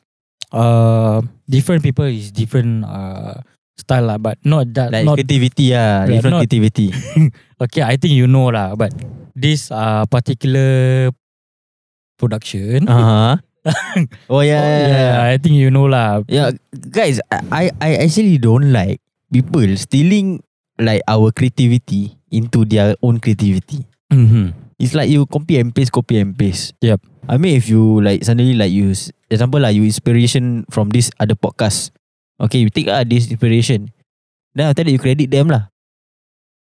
uh, 0.55 1.21
different 1.49 1.83
people 1.83 2.05
is 2.07 2.31
different 2.31 2.81
uh, 2.87 3.43
style 3.77 4.07
lah, 4.09 4.17
but 4.17 4.39
not 4.47 4.71
that 4.73 4.89
Like 4.95 5.03
not 5.05 5.19
creativity, 5.19 5.75
yeah, 5.75 6.07
different 6.07 6.39
not- 6.39 6.41
creativity. 6.47 6.89
okay. 7.63 7.83
I 7.83 7.99
think 7.99 8.15
you 8.15 8.25
know 8.25 8.49
lah, 8.49 8.73
but 8.79 8.89
this 9.35 9.67
uh, 9.69 10.07
particular 10.07 11.11
production. 12.17 12.87
uh 12.87 13.03
huh. 13.03 13.35
oh 14.29 14.41
yeah, 14.45 14.61
oh, 14.61 14.69
yeah, 14.69 14.87
yeah. 14.89 15.33
I 15.33 15.37
think 15.41 15.57
you 15.57 15.73
know 15.73 15.89
lah. 15.89 16.21
Yeah, 16.29 16.53
guys, 16.93 17.17
I 17.31 17.73
I 17.81 17.97
actually 18.05 18.37
don't 18.37 18.69
like 18.69 19.01
people 19.33 19.65
stealing 19.75 20.41
like 20.77 21.01
our 21.09 21.33
creativity 21.33 22.13
into 22.29 22.63
their 22.65 22.93
own 23.01 23.17
creativity. 23.17 23.85
Mm-hmm. 24.13 24.53
It's 24.77 24.93
like 24.93 25.09
you 25.09 25.25
copy 25.25 25.57
and 25.57 25.73
paste, 25.73 25.91
copy 25.95 26.19
and 26.19 26.35
paste. 26.37 26.75
Yep. 26.83 26.99
I 27.31 27.37
mean, 27.41 27.55
if 27.57 27.65
you 27.71 28.01
like 28.03 28.21
suddenly 28.27 28.53
like 28.53 28.69
you, 28.75 28.93
example 29.31 29.57
like 29.63 29.73
you 29.73 29.87
inspiration 29.87 30.67
from 30.69 30.91
this 30.93 31.09
other 31.17 31.33
podcast. 31.35 31.89
Okay, 32.37 32.59
you 32.61 32.69
take 32.69 32.91
ah 32.91 33.01
this 33.07 33.31
inspiration. 33.31 33.89
Then 34.53 34.69
after 34.69 34.83
that 34.85 34.91
you 34.91 34.99
credit 34.99 35.31
them 35.31 35.47
lah. 35.49 35.71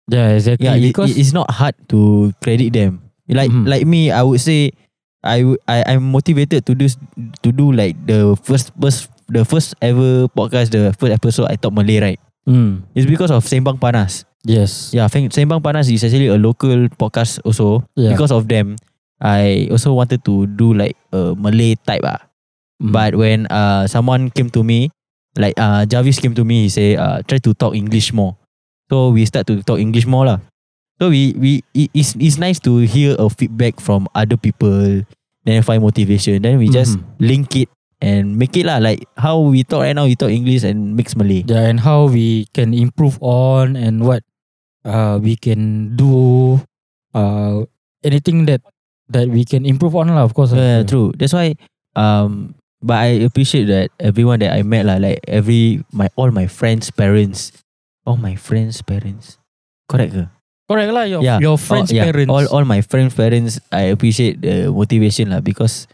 Yeah, 0.08 0.38
exactly. 0.39 0.65
Yeah, 0.71 0.80
because 0.80 1.12
it- 1.12 1.19
it's 1.19 1.34
not 1.36 1.52
hard 1.52 1.76
to 1.91 2.32
credit 2.39 2.71
them. 2.71 3.04
Like 3.28 3.52
Mhm. 3.52 3.67
like 3.67 3.84
me, 3.84 4.08
I 4.08 4.23
would 4.23 4.39
say, 4.39 4.71
I 5.28 5.44
I 5.68 5.84
I'm 5.96 6.08
motivated 6.10 6.63
to 6.66 6.74
do 6.74 6.88
to 7.44 7.50
do 7.52 7.70
like 7.76 8.00
the 8.08 8.34
first 8.40 8.72
first 8.80 9.12
the 9.28 9.44
first 9.44 9.76
ever 9.84 10.32
podcast, 10.32 10.72
the 10.72 10.96
first 10.96 11.12
episode 11.12 11.52
I 11.52 11.60
talk 11.60 11.76
Malay 11.76 12.00
right. 12.00 12.20
mm, 12.48 12.80
It's 12.96 13.04
because 13.06 13.28
of 13.30 13.44
Sembang 13.44 13.76
Panas. 13.78 14.24
yes. 14.48 14.96
Yeah, 14.96 15.12
Sembang 15.12 15.60
Panas 15.60 15.92
is 15.92 16.00
actually 16.08 16.32
a 16.32 16.40
local 16.40 16.88
podcast 16.96 17.44
also. 17.44 17.84
Yeah. 18.00 18.16
Because 18.16 18.32
of 18.32 18.48
them, 18.48 18.80
I 19.20 19.68
also 19.68 19.92
wanted 19.92 20.24
to 20.24 20.48
do 20.48 20.72
like 20.72 20.96
a 21.12 21.36
Malay 21.36 21.76
type 21.84 22.08
ah. 22.08 22.24
Mm. 22.80 22.92
But 22.96 23.12
when 23.20 23.40
uh 23.52 23.86
someone 23.92 24.32
came 24.32 24.48
to 24.56 24.63
me, 24.63 24.88
like 25.36 25.60
uh 25.60 25.84
Jarvis 25.84 26.24
came 26.24 26.32
to 26.40 26.48
me, 26.48 26.66
he 26.66 26.70
say 26.72 26.96
uh 26.96 27.20
try 27.28 27.38
to 27.44 27.52
talk 27.52 27.76
English 27.76 28.16
more. 28.16 28.40
So 28.88 29.12
we 29.12 29.28
start 29.28 29.44
to 29.52 29.60
talk 29.68 29.84
English 29.84 30.08
more 30.08 30.24
lah. 30.24 30.40
So 31.02 31.12
we 31.12 31.36
we 31.36 31.52
it, 31.76 31.92
it's 31.94 32.16
it's 32.16 32.40
nice 32.40 32.58
to 32.63 32.82
hear 32.88 33.13
a 33.20 33.28
feedback 33.28 33.78
from 33.84 34.08
other 34.16 34.38
people, 34.40 35.04
then 35.48 35.64
find 35.64 35.80
motivation. 35.80 36.44
Then 36.44 36.60
we 36.60 36.68
just 36.68 37.00
Mhm. 37.00 37.04
link 37.24 37.48
it 37.56 37.70
and 38.04 38.36
make 38.36 38.54
it 38.60 38.68
lah 38.68 38.78
like 38.84 39.08
how 39.16 39.40
we 39.40 39.64
talk 39.64 39.88
right 39.88 39.96
now. 39.96 40.06
We 40.06 40.20
talk 40.20 40.30
English 40.30 40.68
and 40.68 40.94
mix 41.00 41.16
Malay. 41.16 41.48
Yeah, 41.48 41.66
and 41.72 41.80
how 41.80 42.12
we 42.12 42.52
can 42.52 42.76
improve 42.76 43.16
on 43.24 43.80
and 43.80 44.04
what 44.04 44.22
uh 44.86 45.18
we 45.24 45.40
can 45.40 45.96
do 45.96 46.60
uh 47.16 47.64
anything 48.04 48.46
that 48.46 48.62
that 49.10 49.32
we 49.32 49.48
can 49.48 49.64
improve 49.66 49.96
on 49.96 50.12
lah 50.12 50.28
of 50.28 50.36
course. 50.36 50.52
Yeah, 50.52 50.84
true. 50.84 51.16
That's 51.16 51.32
why 51.34 51.56
um 51.96 52.54
but 52.84 53.02
I 53.02 53.26
appreciate 53.26 53.66
that 53.74 53.90
everyone 53.98 54.44
that 54.46 54.54
I 54.54 54.62
met 54.62 54.86
lah, 54.86 55.02
like 55.02 55.24
every 55.26 55.82
my 55.90 56.12
all 56.20 56.30
my 56.30 56.46
friends' 56.46 56.92
parents. 56.94 57.50
All 58.06 58.16
my 58.20 58.38
friends' 58.38 58.80
parents. 58.86 59.42
Correct 59.90 60.14
ke? 60.14 60.24
Correct 60.68 60.92
lah 60.92 61.08
your 61.08 61.24
Yeah. 61.24 61.40
your 61.40 61.56
friends 61.56 61.90
Oh, 61.92 61.96
yeah. 61.96 62.12
parents. 62.12 62.28
All 62.28 62.46
all 62.52 62.66
my 62.68 62.84
friends' 62.84 63.16
parents 63.16 63.58
I 63.72 63.88
appreciate 63.96 64.44
the 64.44 64.68
motivation 64.68 65.32
lah 65.32 65.40
because 65.40 65.88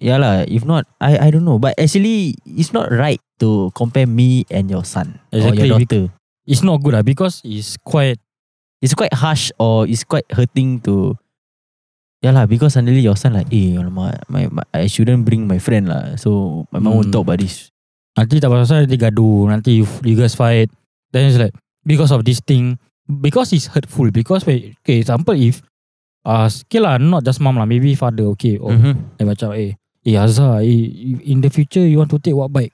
yeah 0.00 0.16
lah, 0.16 0.48
if 0.48 0.64
not 0.64 0.88
I 0.98 1.20
I 1.20 1.28
don't 1.28 1.44
know. 1.44 1.60
But 1.60 1.76
actually 1.76 2.32
it's 2.48 2.72
not 2.72 2.88
right 2.88 3.20
to 3.44 3.68
compare 3.76 4.08
me 4.08 4.48
and 4.48 4.72
your 4.72 4.88
son 4.88 5.20
or 5.32 5.52
Exactly, 5.52 5.68
your 5.68 5.80
bec- 5.84 5.92
daughter. 5.92 6.04
it's 6.48 6.64
not 6.64 6.80
good 6.80 6.96
lah 6.96 7.04
because 7.04 7.44
it's 7.44 7.76
quite 7.80 8.16
It's 8.80 8.96
quite 8.96 9.12
harsh 9.12 9.52
or 9.60 9.84
it's 9.84 10.08
quite 10.08 10.24
hurting 10.32 10.80
to 10.88 11.12
Yeah 12.24 12.32
lah, 12.32 12.48
because 12.48 12.76
suddenly 12.80 13.04
your 13.04 13.12
son 13.12 13.36
like, 13.36 13.48
eh, 13.52 13.76
alamak, 13.76 14.24
my, 14.28 14.48
my, 14.48 14.64
I 14.72 14.88
shouldn't 14.88 15.24
bring 15.28 15.44
my 15.44 15.56
friend 15.60 15.84
lah. 15.88 16.16
So 16.16 16.64
my 16.72 16.80
mom 16.80 16.96
won't 16.96 17.12
Hmm. 17.12 17.16
talk 17.16 17.24
about 17.28 17.40
this. 17.44 17.68
nanti 18.16 18.40
tak 18.40 18.48
pasal 18.48 18.84
nanti 18.84 18.96
gaduh, 18.96 19.48
nanti 19.52 19.80
you, 19.80 19.86
you 20.04 20.16
guys 20.16 20.32
fight. 20.32 20.68
Then 21.12 21.28
it's 21.28 21.36
like 21.36 21.52
because 21.84 22.08
of 22.08 22.24
this 22.24 22.40
thing 22.40 22.80
because 23.10 23.50
it's 23.50 23.66
hurtful 23.66 24.08
because 24.14 24.46
when- 24.46 24.78
okay 24.80 25.02
example 25.02 25.34
if 25.34 25.60
uh 26.22 26.46
okay 26.46 26.78
lah 26.78 26.96
not 27.00 27.26
just 27.26 27.42
mom 27.42 27.58
lah 27.58 27.66
maybe 27.66 27.92
father 27.98 28.30
okay 28.30 28.56
oh 28.62 28.70
Mm-hmm. 28.70 28.94
Dia 29.18 29.24
macam 29.26 29.48
eh 29.58 29.74
Eh 30.00 30.16
Azhar 30.16 30.64
eh, 30.64 31.20
In 31.28 31.44
the 31.44 31.52
future 31.52 31.84
you 31.84 32.00
want 32.00 32.08
to 32.08 32.16
take 32.16 32.32
what 32.32 32.48
bike 32.48 32.72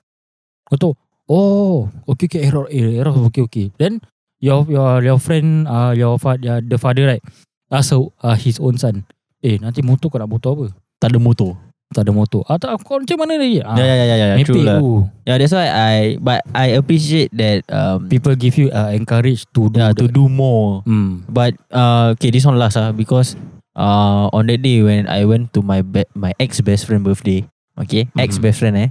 Kau 0.67 0.79
tahu 0.79 0.93
Oh 1.27 1.91
Okay 2.07 2.31
okay 2.31 2.47
error 2.47 2.71
eh, 2.71 3.03
error 3.03 3.11
okay 3.27 3.43
okay 3.43 3.67
Then 3.75 3.99
Your 4.39 4.63
your 4.69 5.03
your 5.03 5.19
friend 5.19 5.67
uh, 5.67 5.91
Your 5.91 6.15
father 6.21 6.63
The 6.63 6.79
father 6.79 7.03
right 7.03 7.23
Ask 7.67 7.91
uh, 7.91 8.37
his 8.39 8.63
own 8.63 8.79
son 8.79 9.03
Eh 9.43 9.59
nanti 9.59 9.83
motor 9.83 10.07
kau 10.07 10.23
nak 10.23 10.31
motor 10.31 10.55
apa 10.55 10.65
Tak 11.03 11.11
ada 11.11 11.19
motor. 11.19 11.59
Tak 11.87 12.03
ada 12.03 12.11
motor 12.11 12.43
ah, 12.51 12.59
tak, 12.59 12.75
Kau 12.83 12.99
macam 12.99 13.15
mana 13.23 13.39
lagi 13.39 13.63
ah, 13.63 13.71
yeah, 13.79 13.87
yeah, 13.87 13.95
yeah, 14.03 14.17
yeah, 14.19 14.29
Mepek 14.35 14.47
true 14.51 14.63
lah. 14.67 14.79
Yeah, 15.23 15.37
that's 15.39 15.55
why 15.55 15.67
I, 15.71 15.95
but 16.19 16.43
I 16.51 16.75
appreciate 16.75 17.31
that, 17.31 17.63
um, 17.71 18.11
People 18.11 18.35
give 18.35 18.59
you 18.59 18.67
uh, 18.75 18.91
Encourage 18.91 19.47
to 19.55 19.71
do 19.71 19.79
yeah, 19.79 19.95
to 19.95 20.05
do 20.11 20.27
more. 20.27 20.83
Hmm. 20.83 21.23
But 21.31 21.55
uh, 21.71 22.11
okay, 22.19 22.27
this 22.27 22.43
one 22.43 22.59
last 22.59 22.75
ah 22.75 22.91
because 22.91 23.39
uh, 23.71 24.27
on 24.35 24.51
that 24.51 24.59
day 24.67 24.83
when 24.83 25.07
I 25.07 25.23
went 25.23 25.55
to 25.55 25.63
my 25.63 25.79
be- 25.79 26.11
my 26.11 26.35
ex 26.43 26.59
best 26.59 26.91
friend 26.91 27.07
birthday, 27.07 27.47
okay, 27.79 28.11
Mhm. 28.11 28.19
ex 28.19 28.35
best 28.35 28.59
friend 28.59 28.75
eh, 28.75 28.89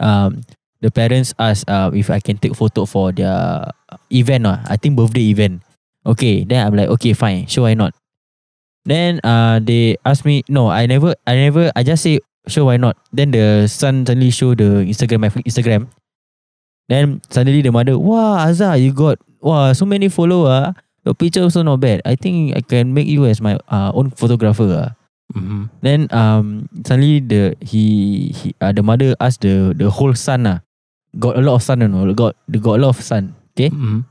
um, 0.00 0.40
the 0.80 0.88
parents 0.88 1.36
asked 1.36 1.68
uh, 1.68 1.92
if 1.92 2.08
I 2.08 2.16
can 2.18 2.40
take 2.40 2.56
photo 2.56 2.88
for 2.88 3.12
their 3.12 3.68
event 4.08 4.48
ah, 4.48 4.64
I 4.72 4.80
think 4.80 4.96
birthday 4.96 5.28
event. 5.28 5.60
Okay, 6.08 6.48
then 6.48 6.64
I'm 6.64 6.72
like 6.74 6.88
okay 6.96 7.12
fine, 7.12 7.44
sure 7.44 7.68
why 7.68 7.76
not. 7.76 7.92
Then 8.84 9.20
uh, 9.22 9.60
they 9.62 9.96
asked 10.04 10.24
me 10.24 10.42
no, 10.48 10.68
I 10.68 10.86
never, 10.86 11.14
I 11.26 11.34
never, 11.36 11.70
I 11.76 11.82
just 11.82 12.02
say 12.02 12.18
sure 12.48 12.64
why 12.66 12.76
not. 12.76 12.96
Then 13.12 13.30
the 13.30 13.68
son 13.70 14.04
suddenly 14.06 14.30
show 14.34 14.54
the 14.54 14.82
Instagram 14.82 15.20
my 15.22 15.30
Instagram. 15.46 15.86
Then 16.88 17.22
suddenly 17.30 17.62
the 17.62 17.70
mother, 17.70 17.98
wow 17.98 18.36
Azhar, 18.42 18.76
you 18.76 18.92
got 18.92 19.18
wow 19.40 19.72
so 19.72 19.86
many 19.86 20.08
follower. 20.08 20.74
Your 21.04 21.14
picture 21.14 21.42
also 21.42 21.62
not 21.62 21.80
bad. 21.82 22.02
I 22.04 22.14
think 22.14 22.54
I 22.56 22.60
can 22.62 22.94
make 22.94 23.06
you 23.10 23.26
as 23.26 23.40
my 23.40 23.58
uh, 23.70 23.90
own 23.94 24.10
photographer. 24.14 24.66
ah. 24.70 24.90
Mhm. 25.32 25.70
Then 25.80 26.00
um 26.12 26.68
suddenly 26.84 27.18
the 27.24 27.56
he, 27.64 28.28
he 28.36 28.52
uh, 28.60 28.70
the 28.74 28.82
mother 28.84 29.16
asked 29.18 29.40
the 29.46 29.72
the 29.72 29.88
whole 29.88 30.12
son 30.12 30.44
ah 30.46 30.60
got 31.18 31.38
a 31.38 31.42
lot 31.42 31.56
of 31.56 31.62
son 31.64 31.80
you 31.80 31.88
know 31.88 32.04
got 32.12 32.36
they 32.50 32.58
got 32.60 32.76
a 32.78 32.82
lot 32.82 32.92
of 32.94 33.00
son. 33.00 33.32
Okay, 33.56 33.70
Mhm. 33.72 34.04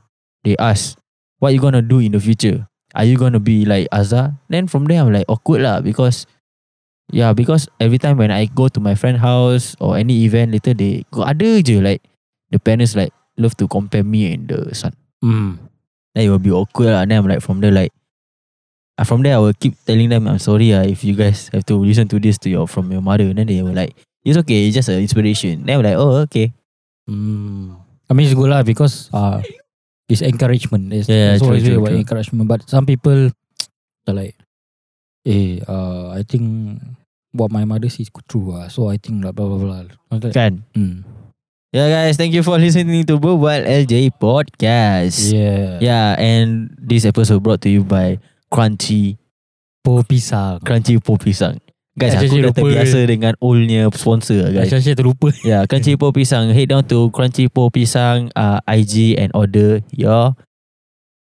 they 0.44 0.56
asked 0.58 0.98
what 1.38 1.54
you 1.54 1.60
gonna 1.62 1.80
do 1.84 2.00
in 2.02 2.12
the 2.16 2.20
future. 2.20 2.66
Are 2.94 3.04
you 3.04 3.16
gonna 3.16 3.40
be 3.40 3.64
like 3.64 3.88
Azhar? 3.92 4.36
Then 4.48 4.68
from 4.68 4.84
there 4.84 5.00
I'm 5.00 5.12
like 5.12 5.26
awkward 5.28 5.62
lah 5.64 5.80
because 5.80 6.26
yeah 7.12 7.32
because 7.32 7.68
every 7.80 7.98
time 7.98 8.16
when 8.16 8.30
I 8.30 8.46
go 8.46 8.68
to 8.68 8.80
my 8.80 8.94
friend 8.94 9.18
house 9.18 9.76
or 9.80 9.96
any 9.96 10.24
event 10.24 10.52
later 10.52 10.76
they 10.76 11.04
go 11.10 11.24
ada 11.24 11.60
je 11.60 11.80
like 11.80 12.04
the 12.52 12.60
parents 12.60 12.96
like 12.96 13.12
love 13.40 13.56
to 13.56 13.68
compare 13.68 14.04
me 14.04 14.32
and 14.32 14.48
the 14.48 14.74
son. 14.76 14.92
Hmm. 15.24 15.56
Then 16.14 16.28
it 16.28 16.30
will 16.30 16.42
be 16.42 16.52
awkward 16.52 16.92
lah. 16.92 17.08
Then 17.08 17.24
I'm 17.24 17.28
like 17.28 17.40
from 17.40 17.64
there 17.64 17.72
like 17.72 17.92
uh, 19.00 19.04
from 19.04 19.24
there 19.24 19.36
I 19.36 19.40
will 19.40 19.56
keep 19.56 19.72
telling 19.88 20.12
them 20.12 20.28
I'm 20.28 20.38
sorry 20.38 20.76
ah 20.76 20.84
if 20.84 21.00
you 21.00 21.16
guys 21.16 21.48
have 21.56 21.64
to 21.72 21.80
listen 21.80 22.08
to 22.12 22.20
this 22.20 22.36
to 22.44 22.52
your 22.52 22.68
from 22.68 22.92
your 22.92 23.00
mother. 23.00 23.24
And 23.24 23.40
Then 23.40 23.48
they 23.48 23.64
were 23.64 23.72
like 23.72 23.96
it's 24.20 24.36
okay, 24.44 24.68
it's 24.68 24.76
just 24.76 24.92
an 24.92 25.00
inspiration. 25.00 25.64
Then 25.64 25.80
I'm 25.80 25.84
like 25.84 25.96
oh 25.96 26.28
okay. 26.28 26.52
Hmm. 27.08 27.80
I 28.10 28.12
mean 28.12 28.28
it's 28.28 28.36
good 28.36 28.52
lah 28.52 28.60
because 28.60 29.08
uh, 29.16 29.40
it's 30.12 30.20
encouragement. 30.22 30.92
It's, 30.92 31.08
Yeah, 31.08 31.32
it's 31.34 31.40
true, 31.40 31.48
always 31.56 31.64
true, 31.64 31.80
about 31.80 31.96
true. 31.96 32.02
encouragement. 32.04 32.46
But 32.48 32.68
some 32.68 32.84
people 32.84 33.32
are 34.08 34.14
like, 34.14 34.36
eh, 35.24 35.58
uh, 35.66 36.12
I 36.12 36.22
think 36.28 36.76
what 37.32 37.50
my 37.50 37.64
mother 37.64 37.88
says 37.88 38.06
is 38.06 38.10
true. 38.28 38.52
Uh, 38.52 38.68
so 38.68 38.88
I 38.92 39.00
think 39.00 39.22
blah 39.24 39.32
blah 39.32 39.48
blah 39.48 39.58
blah. 39.58 39.82
Like, 40.12 40.36
Kan? 40.36 40.64
hmm. 40.76 41.02
Yeah 41.72 41.88
guys, 41.88 42.20
thank 42.20 42.36
you 42.36 42.44
for 42.44 42.60
listening 42.60 43.08
to 43.08 43.16
Berbual 43.16 43.64
LJ 43.64 44.20
Podcast. 44.20 45.32
Yeah. 45.32 45.80
Yeah, 45.80 46.20
and 46.20 46.68
this 46.76 47.08
episode 47.08 47.40
brought 47.40 47.64
to 47.64 47.72
you 47.72 47.80
by 47.80 48.20
Crunchy 48.52 49.16
Po 49.80 50.04
pisang. 50.04 50.60
Crunchy 50.60 51.00
Po 51.00 51.16
Pisang. 51.16 51.56
Guys, 51.92 52.16
Actually, 52.16 52.40
aku 52.40 52.48
dah 52.48 52.54
terbiasa 52.56 52.98
dengan 53.04 53.32
oldnya 53.36 53.84
sponsor 53.92 54.48
guys. 54.48 54.72
Saya 54.72 54.96
terlupa. 54.96 55.28
Yeah, 55.44 55.68
Crunchy 55.68 56.00
Po 56.00 56.08
Pisang. 56.08 56.48
Head 56.56 56.72
down 56.72 56.88
to 56.88 57.12
Crunchy 57.12 57.52
Po 57.52 57.68
Pisang 57.68 58.32
uh, 58.32 58.64
IG 58.64 59.20
and 59.20 59.28
order 59.36 59.84
your 59.92 60.32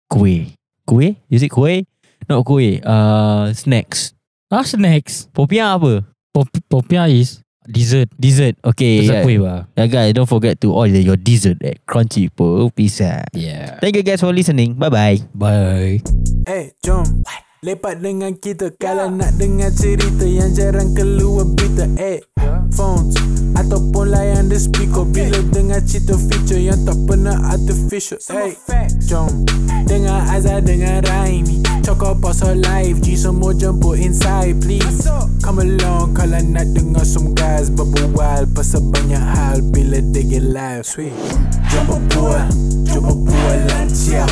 kuih. 0.07 0.55
Kuih? 0.87 1.19
Is 1.27 1.43
it 1.43 1.51
kuih? 1.51 1.83
Not 2.31 2.47
kuih. 2.47 2.79
Uh, 2.87 3.51
snacks. 3.51 4.15
Ah 4.47 4.63
snacks. 4.63 5.27
Popiah 5.35 5.75
apa? 5.75 6.07
Pop 6.31 6.47
popia 6.71 7.11
is 7.11 7.43
dessert. 7.67 8.07
Dessert. 8.15 8.55
Okay. 8.63 9.03
Dessert 9.03 9.23
Yeah. 9.23 9.27
kuih 9.27 9.39
bah. 9.43 9.67
yeah, 9.75 9.91
guys, 9.91 10.15
don't 10.15 10.31
forget 10.31 10.63
to 10.63 10.71
order 10.71 11.03
your 11.03 11.19
dessert 11.19 11.59
at 11.67 11.83
Crunchy 11.83 12.31
Po 12.31 12.71
Pisang. 12.71 13.27
Yeah. 13.35 13.83
Thank 13.83 13.99
you 13.99 14.07
guys 14.07 14.23
for 14.23 14.31
listening. 14.31 14.79
Bye-bye. 14.79 15.35
Bye. 15.35 15.99
Eh, 16.47 16.71
jom 16.79 17.27
Lepak 17.65 18.05
dengan 18.05 18.37
kita 18.37 18.77
Kalau 18.77 19.09
nak 19.09 19.41
dengar 19.41 19.73
cerita 19.73 20.29
Yang 20.29 20.51
jarang 20.61 20.93
keluar 20.93 21.49
berita 21.49 21.89
Eh, 21.97 22.21
phones 22.77 23.17
Ataupun 23.57 24.13
layan 24.13 24.53
the 24.53 24.61
speaker. 24.61 25.09
Bila 25.09 25.41
dengar 25.49 25.81
cerita 25.81 26.13
feature 26.13 26.61
Yang 26.61 26.93
tak 26.93 26.99
pernah 27.09 27.41
artificial 27.49 28.21
Eh, 28.37 28.53
jom. 29.09 29.49
Dengar 29.89 30.29
Azhar 30.29 30.61
dengan 30.61 31.01
Raimi. 31.09 31.65
Cakap 31.81 32.21
pasal 32.21 32.61
live 32.61 33.01
G 33.01 33.17
semua 33.17 33.57
jemput 33.57 33.97
inside 33.97 34.61
please. 34.61 35.09
Come 35.41 35.65
along 35.65 36.13
Kalau 36.13 36.45
nak 36.45 36.69
dengar 36.77 37.09
some 37.09 37.33
guys 37.33 37.73
Berbual 37.73 38.45
Pasal 38.53 38.85
banyak 38.93 39.25
hal 39.25 39.65
Bila 39.73 40.05
they 40.13 40.29
get 40.29 40.45
live 40.45 40.85
Sweet. 40.85 41.17
Jom 41.73 41.89
berbual 41.89 42.45
Jom 42.85 43.09
berbual 43.09 43.57
lancar 43.73 44.29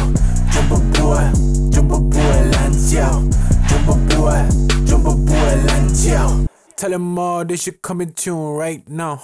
Jom 0.52 0.64
berbual 0.68 1.32
Jom 1.72 1.84
berbual 1.88 2.11
lancar 5.66 6.46
Tell 6.76 6.90
them 6.90 7.18
all 7.18 7.44
they 7.44 7.56
should 7.56 7.80
come 7.80 8.00
in 8.02 8.12
tune 8.12 8.56
right 8.56 8.88
now 8.88 9.20